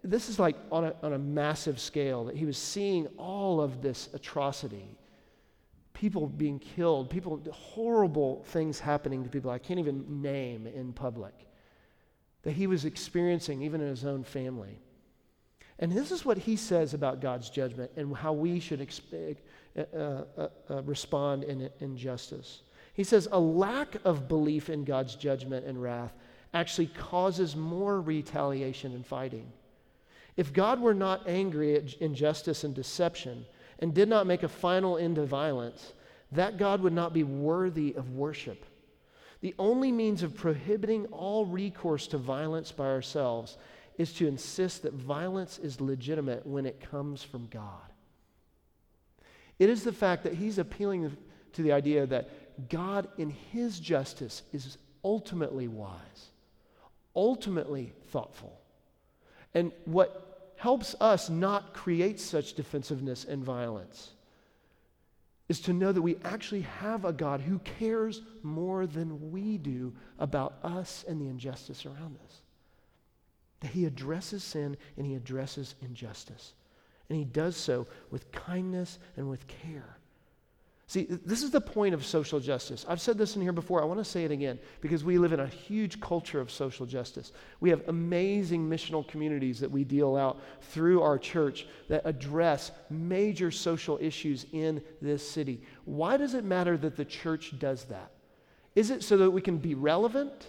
This 0.04 0.30
is 0.30 0.40
like 0.40 0.56
on 0.72 0.86
a, 0.86 0.96
on 1.04 1.14
a 1.14 1.20
massive 1.20 1.80
scale 1.80 2.26
that 2.26 2.36
he 2.36 2.46
was 2.46 2.58
seeing 2.58 3.08
all 3.18 3.62
of 3.62 3.82
this 3.82 4.10
atrocity. 4.14 4.98
People 5.94 6.28
being 6.28 6.60
killed, 6.60 7.10
people, 7.10 7.42
horrible 7.52 8.44
things 8.48 8.80
happening 8.80 9.24
to 9.24 9.30
people 9.30 9.52
I 9.52 9.60
can't 9.60 9.80
even 9.80 10.22
name 10.22 10.68
in 10.68 10.92
public 10.92 11.34
that 12.46 12.52
he 12.52 12.68
was 12.68 12.86
experiencing 12.86 13.64
even 13.64 13.82
in 13.82 13.88
his 13.88 14.06
own 14.06 14.24
family. 14.24 14.80
And 15.80 15.92
this 15.92 16.12
is 16.12 16.24
what 16.24 16.38
he 16.38 16.56
says 16.56 16.94
about 16.94 17.20
God's 17.20 17.50
judgment 17.50 17.92
and 17.98 18.16
how 18.16 18.34
we 18.34 18.60
should 18.60 18.88
uh, 19.76 19.82
uh, 19.98 20.24
uh, 20.70 20.84
respond 20.84 21.44
in 21.44 21.70
injustice. 21.80 22.62
He 22.96 23.04
says 23.04 23.28
a 23.32 23.40
lack 23.40 23.98
of 24.06 24.28
belief 24.28 24.70
in 24.70 24.86
God's 24.86 25.16
judgment 25.16 25.66
and 25.66 25.82
wrath 25.82 26.14
actually 26.54 26.88
causes 26.88 27.56
more 27.56 28.00
retaliation 28.00 28.94
and 28.94 29.06
fighting. 29.06 29.52
If 30.38 30.54
God 30.54 30.80
were 30.80 30.94
not 30.94 31.28
angry 31.28 31.76
at 31.76 31.94
injustice 31.96 32.64
and 32.64 32.74
deception 32.74 33.46
and 33.80 33.94
did 33.94 34.08
not 34.08 34.28
make 34.28 34.44
a 34.44 34.48
final 34.48 34.98
end 34.98 35.18
to 35.18 35.26
violence, 35.26 35.94
that 36.32 36.58
God 36.58 36.82
would 36.82 36.94
not 36.94 37.14
be 37.14 37.24
worthy 37.24 37.94
of 37.94 38.16
worship. 38.16 38.66
The 39.42 39.56
only 39.60 39.92
means 39.92 40.24
of 40.24 40.36
prohibiting 40.36 41.06
all 41.08 41.46
recourse 41.46 42.08
to 42.08 42.18
violence 42.18 42.72
by 42.72 42.86
ourselves 42.86 43.58
is 43.98 44.14
to 44.14 44.28
insist 44.28 44.84
that 44.84 44.94
violence 44.94 45.60
is 45.60 45.82
legitimate 45.82 46.46
when 46.46 46.66
it 46.66 46.90
comes 46.90 47.24
from 47.24 47.48
God. 47.48 47.92
It 49.60 49.70
is 49.70 49.84
the 49.84 49.94
fact 49.94 50.24
that 50.24 50.34
he's 50.34 50.58
appealing 50.58 51.16
to 51.54 51.62
the 51.62 51.72
idea 51.72 52.06
that 52.08 52.30
God, 52.70 53.08
in 53.18 53.30
his 53.30 53.80
justice, 53.80 54.44
is 54.54 54.78
ultimately 55.04 55.68
wise, 55.68 56.32
ultimately 57.16 57.94
thoughtful. 58.08 58.60
And 59.54 59.72
what 59.86 60.54
helps 60.58 60.96
us 61.00 61.30
not 61.30 61.74
create 61.74 62.20
such 62.20 62.54
defensiveness 62.54 63.26
and 63.26 63.44
violence 63.44 64.12
is 65.48 65.60
to 65.62 65.74
know 65.74 65.92
that 65.92 66.02
we 66.02 66.18
actually 66.24 66.62
have 66.62 67.06
a 67.06 67.14
God 67.14 67.40
who 67.40 67.60
cares 67.60 68.22
more 68.42 68.88
than 68.88 69.32
we 69.32 69.58
do 69.58 69.94
about 70.18 70.58
us 70.64 71.06
and 71.08 71.22
the 71.22 71.28
injustice 71.28 71.86
around 71.86 72.18
us. 72.26 72.42
That 73.60 73.72
he 73.72 73.86
addresses 73.86 74.44
sin 74.44 74.76
and 74.98 75.06
he 75.06 75.14
addresses 75.14 75.76
injustice. 75.82 76.54
And 77.10 77.18
he 77.18 77.26
does 77.26 77.56
so 77.56 77.86
with 78.10 78.32
kindness 78.32 78.98
and 79.18 79.30
with 79.30 79.46
care. 79.48 79.98
See, 80.88 81.08
this 81.10 81.42
is 81.42 81.50
the 81.50 81.62
point 81.62 81.96
of 81.96 82.06
social 82.06 82.40
justice. 82.40 82.86
I've 82.88 83.02
said 83.02 83.18
this 83.18 83.36
in 83.36 83.42
here 83.42 83.52
before. 83.52 83.82
I 83.82 83.86
want 83.86 84.00
to 84.00 84.06
say 84.06 84.24
it 84.24 84.30
again 84.30 84.60
because 84.82 85.04
we 85.04 85.18
live 85.18 85.34
in 85.34 85.40
a 85.40 85.48
huge 85.48 86.00
culture 86.00 86.40
of 86.40 86.52
social 86.52 86.86
justice. 86.86 87.32
We 87.60 87.72
have 87.72 87.88
amazing 87.88 88.70
missional 88.70 89.08
communities 89.08 89.60
that 89.62 89.72
we 89.72 89.84
deal 89.84 90.16
out 90.16 90.40
through 90.62 91.02
our 91.02 91.18
church 91.18 91.66
that 91.90 92.04
address 92.06 92.72
major 92.92 93.50
social 93.50 93.98
issues 94.00 94.46
in 94.52 94.80
this 95.02 95.28
city. 95.28 95.64
Why 95.86 96.18
does 96.18 96.36
it 96.36 96.44
matter 96.44 96.78
that 96.78 96.96
the 96.96 97.06
church 97.06 97.58
does 97.58 97.86
that? 97.86 98.12
Is 98.76 98.92
it 98.92 99.04
so 99.04 99.18
that 99.18 99.32
we 99.32 99.42
can 99.42 99.58
be 99.58 99.74
relevant? 99.74 100.48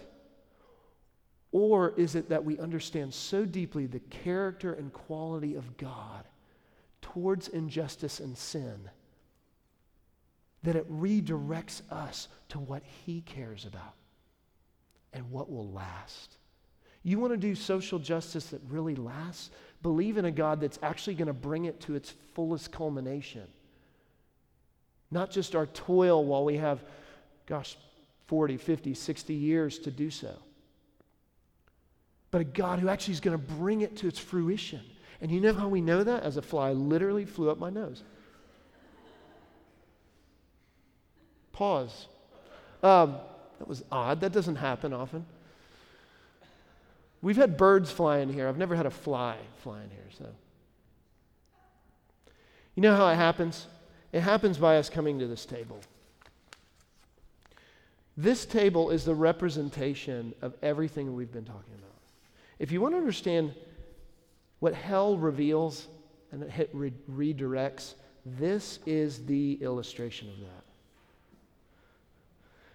Or 1.51 1.95
is 1.97 2.13
it 2.13 2.29
that 2.29 2.45
we 2.45 2.59
understand 2.59 3.11
so 3.11 3.43
deeply 3.43 3.87
the 3.87 4.01
character 4.01 4.73
and 4.73 4.93
quality 4.93 5.55
of 5.55 5.77
God 5.77 6.25
towards 7.01 7.47
injustice 7.47 8.19
and 8.19 8.37
sin? 8.37 8.91
That 10.67 10.75
it 10.75 10.91
redirects 10.91 11.81
us 11.89 12.27
to 12.49 12.59
what 12.59 12.83
He 13.05 13.21
cares 13.21 13.63
about 13.63 13.93
and 15.13 15.31
what 15.31 15.49
will 15.49 15.71
last. 15.71 16.35
You 17.03 17.19
want 17.19 17.31
to 17.31 17.37
do 17.37 17.55
social 17.55 17.99
justice 17.99 18.47
that 18.47 18.59
really 18.67 18.93
lasts? 18.93 19.49
Believe 19.81 20.17
in 20.17 20.25
a 20.25 20.31
God 20.31 20.59
that's 20.59 20.77
actually 20.83 21.15
going 21.15 21.27
to 21.27 21.33
bring 21.33 21.63
it 21.63 21.79
to 21.81 21.95
its 21.95 22.13
fullest 22.33 22.73
culmination. 22.73 23.47
Not 25.09 25.31
just 25.31 25.55
our 25.55 25.67
toil 25.67 26.25
while 26.25 26.43
we 26.43 26.57
have, 26.57 26.83
gosh, 27.45 27.77
40, 28.25 28.57
50, 28.57 28.93
60 28.93 29.33
years 29.33 29.79
to 29.79 29.89
do 29.89 30.09
so, 30.09 30.35
but 32.29 32.41
a 32.41 32.43
God 32.43 32.79
who 32.79 32.89
actually 32.89 33.13
is 33.13 33.21
going 33.21 33.39
to 33.39 33.53
bring 33.53 33.79
it 33.79 33.95
to 33.99 34.07
its 34.09 34.19
fruition. 34.19 34.81
And 35.21 35.31
you 35.31 35.39
know 35.39 35.53
how 35.53 35.69
we 35.69 35.79
know 35.79 36.03
that? 36.03 36.23
As 36.23 36.35
a 36.35 36.41
fly 36.41 36.73
literally 36.73 37.23
flew 37.23 37.49
up 37.49 37.57
my 37.57 37.69
nose. 37.69 38.03
Pause. 41.57 42.05
Um, 42.83 43.15
that 43.57 43.67
was 43.67 43.83
odd. 43.91 44.21
That 44.21 44.31
doesn't 44.31 44.57
happen 44.57 44.93
often. 44.93 45.25
We've 47.23 47.35
had 47.35 47.57
birds 47.57 47.89
fly 47.91 48.19
in 48.19 48.31
here. 48.31 48.47
I've 48.47 48.59
never 48.59 48.75
had 48.75 48.85
a 48.85 48.91
fly 48.91 49.37
fly 49.63 49.81
in 49.81 49.89
here, 49.89 50.05
so. 50.15 50.25
You 52.75 52.83
know 52.83 52.95
how 52.95 53.07
it 53.07 53.15
happens? 53.15 53.65
It 54.11 54.19
happens 54.19 54.59
by 54.59 54.77
us 54.77 54.87
coming 54.87 55.17
to 55.17 55.25
this 55.25 55.47
table. 55.47 55.79
This 58.15 58.45
table 58.45 58.91
is 58.91 59.03
the 59.03 59.15
representation 59.15 60.35
of 60.43 60.53
everything 60.61 61.15
we've 61.15 61.33
been 61.33 61.43
talking 61.43 61.73
about. 61.73 61.95
If 62.59 62.71
you 62.71 62.81
want 62.81 62.93
to 62.93 62.99
understand 62.99 63.55
what 64.59 64.75
hell 64.75 65.17
reveals 65.17 65.87
and 66.31 66.43
it 66.43 66.75
redirects, 66.75 67.95
this 68.27 68.77
is 68.85 69.25
the 69.25 69.53
illustration 69.53 70.29
of 70.29 70.39
that. 70.41 70.66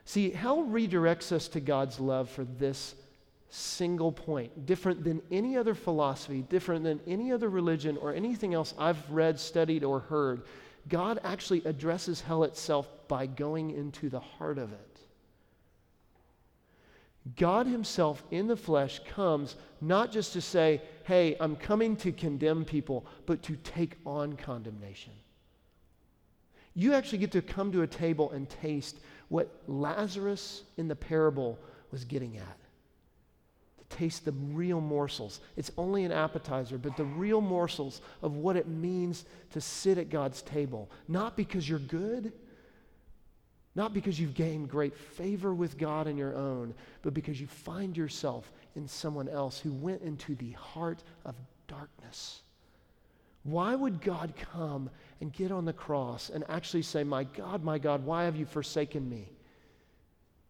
See, 0.05 0.30
hell 0.30 0.64
redirects 0.64 1.32
us 1.32 1.48
to 1.48 1.61
God's 1.61 2.00
love 2.00 2.28
for 2.28 2.44
this 2.44 2.94
single 3.48 4.11
point, 4.11 4.66
different 4.66 5.05
than 5.05 5.22
any 5.30 5.57
other 5.57 5.74
philosophy, 5.74 6.42
different 6.48 6.84
than 6.84 7.00
any 7.07 7.30
other 7.30 7.48
religion 7.48 7.96
or 7.98 8.14
anything 8.14 8.55
else 8.55 8.74
I've 8.78 9.11
read, 9.11 9.38
studied, 9.38 9.84
or 9.84 10.00
heard. 10.00 10.42
God 10.88 11.20
actually 11.22 11.62
addresses 11.64 12.20
hell 12.20 12.44
itself 12.44 12.88
by 13.09 13.26
going 13.26 13.70
into 13.70 14.09
the 14.09 14.20
heart 14.20 14.59
of 14.59 14.72
it. 14.72 14.98
God 17.36 17.66
Himself 17.66 18.24
in 18.30 18.48
the 18.48 18.57
flesh 18.57 19.00
comes 19.09 19.55
not 19.80 20.11
just 20.11 20.32
to 20.32 20.40
say, 20.40 20.82
hey, 21.05 21.36
I'm 21.38 21.55
coming 21.55 21.94
to 21.96 22.11
condemn 22.11 22.64
people, 22.64 23.07
but 23.26 23.42
to 23.44 23.57
take 23.57 23.96
on 24.05 24.36
condemnation. 24.36 25.12
You 26.74 26.94
actually 26.94 27.18
get 27.18 27.32
to 27.32 27.42
come 27.42 27.70
to 27.72 27.82
a 27.82 27.86
table 27.86 28.30
and 28.30 28.48
taste 28.48 28.98
what 29.33 29.49
Lazarus 29.66 30.62
in 30.76 30.89
the 30.89 30.95
parable 30.95 31.59
was 31.91 32.05
getting 32.05 32.37
at. 32.37 32.59
To 33.78 33.97
taste 33.97 34.26
the 34.26 34.33
real 34.33 34.78
morsels. 34.78 35.41
It's 35.57 35.70
only 35.78 36.05
an 36.05 36.12
appetizer, 36.12 36.76
but 36.76 36.99
the 36.99 37.07
real 37.07 37.41
morsels 37.41 38.03
of 38.20 38.37
what 38.37 38.59
it 38.59 38.68
means 38.68 39.24
to 39.53 39.61
sit 39.62 39.97
at 39.97 40.11
God's 40.11 40.43
table. 40.43 40.91
Not 41.09 41.35
because 41.35 41.66
you're 41.66 41.78
good, 41.78 42.30
Not 43.74 43.95
because 43.95 44.20
you've 44.20 44.35
gained 44.35 44.68
great 44.68 44.97
favor 44.97 45.55
with 45.55 45.78
God 45.78 46.07
in 46.07 46.16
your 46.16 46.35
own, 46.35 46.74
but 47.01 47.14
because 47.14 47.41
you 47.41 47.47
find 47.47 47.97
yourself 47.97 48.53
in 48.76 48.87
someone 48.87 49.28
else 49.28 49.59
who 49.59 49.72
went 49.72 50.03
into 50.03 50.35
the 50.35 50.53
heart 50.53 51.03
of 51.24 51.35
darkness. 51.68 52.43
Why 53.45 53.74
would 53.74 54.03
God 54.03 54.35
come 54.53 54.91
and 55.23 55.33
get 55.33 55.53
on 55.53 55.64
the 55.64 55.73
cross 55.73 56.31
and 56.31 56.43
actually 56.49 56.83
say, 56.83 57.05
My 57.05 57.23
God, 57.23 57.62
my 57.62 57.79
God, 57.79 58.05
why 58.05 58.25
have 58.25 58.35
you 58.35 58.45
forsaken 58.45 59.09
me? 59.09 59.31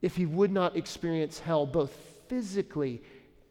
If 0.01 0.16
he 0.16 0.25
would 0.25 0.51
not 0.51 0.77
experience 0.79 1.39
hell 1.39 1.66
both 1.66 1.95
physically 2.27 3.03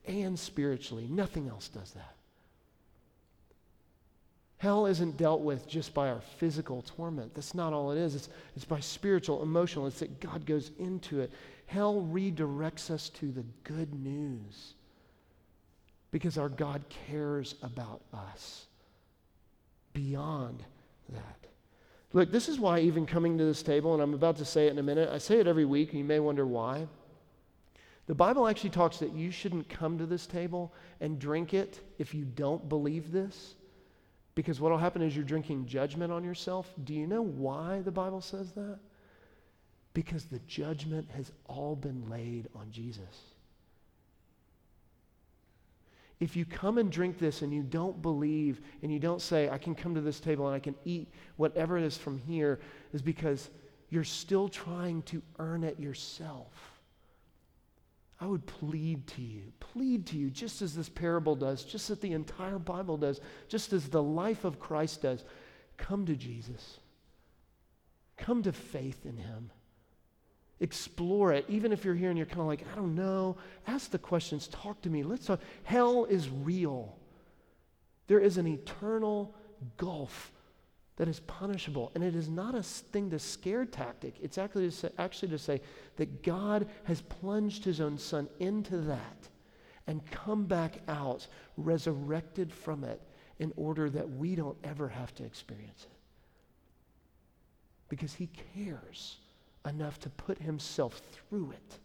and 0.07 0.37
spiritually, 0.37 1.07
nothing 1.07 1.47
else 1.47 1.67
does 1.67 1.91
that. 1.91 2.15
Hell 4.57 4.87
isn't 4.87 5.15
dealt 5.15 5.41
with 5.41 5.67
just 5.67 5.93
by 5.93 6.09
our 6.09 6.21
physical 6.39 6.81
torment. 6.81 7.35
That's 7.35 7.53
not 7.53 7.71
all 7.71 7.91
it 7.91 7.99
is. 7.99 8.15
It's, 8.15 8.29
it's 8.55 8.65
by 8.65 8.79
spiritual, 8.79 9.43
emotional. 9.43 9.85
It's 9.85 9.99
that 9.99 10.19
God 10.19 10.47
goes 10.47 10.71
into 10.79 11.19
it. 11.19 11.31
Hell 11.67 12.07
redirects 12.11 12.89
us 12.89 13.09
to 13.09 13.31
the 13.31 13.45
good 13.63 13.93
news 13.93 14.73
because 16.09 16.39
our 16.39 16.49
God 16.49 16.83
cares 17.07 17.53
about 17.61 18.01
us 18.11 18.65
beyond 19.93 20.63
that. 21.11 21.47
Look, 22.13 22.31
this 22.31 22.49
is 22.49 22.59
why, 22.59 22.79
even 22.79 23.05
coming 23.05 23.37
to 23.37 23.45
this 23.45 23.63
table, 23.63 23.93
and 23.93 24.01
I'm 24.01 24.13
about 24.13 24.37
to 24.37 24.45
say 24.45 24.67
it 24.67 24.71
in 24.71 24.79
a 24.79 24.83
minute, 24.83 25.09
I 25.09 25.17
say 25.17 25.39
it 25.39 25.47
every 25.47 25.65
week, 25.65 25.89
and 25.89 25.99
you 25.99 26.05
may 26.05 26.19
wonder 26.19 26.45
why. 26.45 26.87
The 28.07 28.15
Bible 28.15 28.47
actually 28.47 28.71
talks 28.71 28.97
that 28.97 29.13
you 29.13 29.31
shouldn't 29.31 29.69
come 29.69 29.97
to 29.97 30.05
this 30.05 30.27
table 30.27 30.73
and 30.99 31.19
drink 31.19 31.53
it 31.53 31.79
if 31.97 32.13
you 32.13 32.25
don't 32.25 32.67
believe 32.67 33.11
this. 33.11 33.55
Because 34.35 34.59
what 34.59 34.71
will 34.71 34.77
happen 34.77 35.01
is 35.01 35.15
you're 35.15 35.23
drinking 35.23 35.67
judgment 35.67 36.11
on 36.11 36.23
yourself. 36.23 36.73
Do 36.83 36.93
you 36.93 37.07
know 37.07 37.21
why 37.21 37.81
the 37.81 37.91
Bible 37.91 38.21
says 38.21 38.51
that? 38.53 38.79
Because 39.93 40.25
the 40.25 40.39
judgment 40.39 41.09
has 41.15 41.31
all 41.47 41.75
been 41.75 42.09
laid 42.09 42.47
on 42.55 42.71
Jesus. 42.71 43.30
If 46.21 46.35
you 46.35 46.45
come 46.45 46.77
and 46.77 46.91
drink 46.91 47.17
this 47.17 47.41
and 47.41 47.51
you 47.51 47.63
don't 47.63 47.99
believe 47.99 48.61
and 48.83 48.93
you 48.93 48.99
don't 48.99 49.21
say, 49.21 49.49
I 49.49 49.57
can 49.57 49.73
come 49.73 49.95
to 49.95 50.01
this 50.01 50.19
table 50.19 50.45
and 50.45 50.55
I 50.55 50.59
can 50.59 50.75
eat 50.85 51.11
whatever 51.35 51.79
it 51.79 51.83
is 51.83 51.97
from 51.97 52.19
here, 52.19 52.59
is 52.93 53.01
because 53.01 53.49
you're 53.89 54.03
still 54.03 54.47
trying 54.47 55.01
to 55.03 55.23
earn 55.39 55.63
it 55.63 55.79
yourself. 55.79 56.79
I 58.19 58.27
would 58.27 58.45
plead 58.45 59.07
to 59.07 59.21
you, 59.23 59.51
plead 59.59 60.05
to 60.07 60.17
you, 60.17 60.29
just 60.29 60.61
as 60.61 60.75
this 60.75 60.89
parable 60.89 61.35
does, 61.35 61.63
just 61.63 61.89
as 61.89 61.97
the 61.97 62.13
entire 62.13 62.59
Bible 62.59 62.97
does, 62.97 63.19
just 63.47 63.73
as 63.73 63.89
the 63.89 64.03
life 64.03 64.45
of 64.45 64.59
Christ 64.59 65.01
does. 65.01 65.23
Come 65.77 66.05
to 66.05 66.15
Jesus. 66.15 66.77
Come 68.15 68.43
to 68.43 68.53
faith 68.53 69.07
in 69.07 69.17
Him. 69.17 69.49
Explore 70.61 71.33
it. 71.33 71.45
Even 71.49 71.73
if 71.73 71.83
you're 71.83 71.95
here 71.95 72.09
and 72.09 72.17
you're 72.17 72.27
kind 72.27 72.41
of 72.41 72.47
like, 72.47 72.63
I 72.71 72.75
don't 72.75 72.95
know, 72.95 73.35
ask 73.67 73.91
the 73.91 73.97
questions, 73.97 74.47
talk 74.47 74.81
to 74.83 74.89
me. 74.89 75.03
Let's 75.03 75.25
talk. 75.25 75.41
Hell 75.63 76.05
is 76.05 76.29
real. 76.29 76.95
There 78.07 78.19
is 78.19 78.37
an 78.37 78.47
eternal 78.47 79.35
gulf 79.77 80.31
that 80.97 81.07
is 81.07 81.19
punishable. 81.21 81.91
And 81.95 82.03
it 82.03 82.15
is 82.15 82.29
not 82.29 82.53
a 82.53 82.61
thing 82.61 83.09
to 83.09 83.17
scare 83.17 83.65
tactic. 83.65 84.15
It's 84.21 84.37
actually 84.37 84.69
to, 84.69 84.71
say, 84.71 84.89
actually 84.99 85.29
to 85.29 85.39
say 85.39 85.61
that 85.95 86.21
God 86.21 86.67
has 86.83 87.01
plunged 87.01 87.65
his 87.65 87.81
own 87.81 87.97
son 87.97 88.29
into 88.39 88.77
that 88.81 89.29
and 89.87 90.05
come 90.11 90.45
back 90.45 90.81
out 90.87 91.25
resurrected 91.57 92.53
from 92.53 92.83
it 92.83 93.01
in 93.39 93.51
order 93.55 93.89
that 93.89 94.07
we 94.07 94.35
don't 94.35 94.57
ever 94.63 94.87
have 94.87 95.15
to 95.15 95.23
experience 95.23 95.87
it. 95.89 95.97
Because 97.89 98.13
he 98.13 98.29
cares 98.53 99.17
enough 99.67 99.99
to 99.99 100.09
put 100.09 100.37
himself 100.39 101.01
through 101.11 101.51
it 101.51 101.79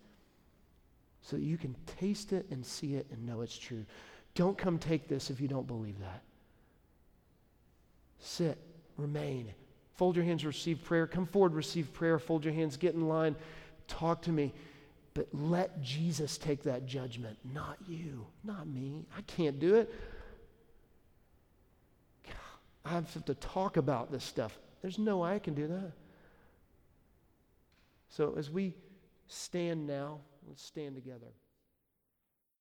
so 1.23 1.37
that 1.37 1.43
you 1.43 1.59
can 1.59 1.75
taste 1.99 2.33
it 2.33 2.47
and 2.51 2.65
see 2.65 2.95
it 2.95 3.07
and 3.11 3.27
know 3.27 3.41
it's 3.41 3.59
true. 3.59 3.85
Don't 4.35 4.57
come 4.57 4.79
take 4.79 5.09
this 5.09 5.31
if 5.31 5.41
you 5.41 5.49
don't 5.49 5.67
believe 5.67 5.99
that. 6.01 6.23
Sit 8.19 8.59
remain. 8.97 9.53
Fold 9.95 10.17
your 10.17 10.25
hands, 10.25 10.45
receive 10.45 10.83
prayer. 10.85 11.07
Come 11.07 11.27
forward, 11.27 11.55
receive 11.55 11.93
prayer. 11.93 12.19
Fold 12.19 12.45
your 12.45 12.55
hands, 12.55 12.77
get 12.77 12.95
in 12.95 13.09
line, 13.09 13.35
talk 13.89 14.23
to 14.23 14.33
me. 14.33 14.53
But 15.15 15.29
let 15.33 15.83
Jesus 15.83 16.37
take 16.37 16.63
that 16.65 16.87
judgment, 16.87 17.39
not 17.55 17.79
you, 17.89 18.27
not 18.45 18.67
me. 18.67 19.07
I 19.17 19.23
can't 19.23 19.59
do 19.59 19.77
it. 19.77 19.93
I 22.85 22.91
have 22.91 23.25
to 23.25 23.35
talk 23.35 23.79
about 23.79 24.13
this 24.13 24.23
stuff. 24.23 24.57
There's 24.81 24.99
no 24.99 25.19
way 25.19 25.35
I 25.35 25.39
can 25.41 25.55
do 25.55 25.67
that. 25.67 25.91
So 28.09 28.35
as 28.37 28.51
we 28.51 28.75
stand 29.27 29.87
now, 29.87 30.21
let's 30.47 30.63
stand 30.63 30.95
together. 30.95 31.33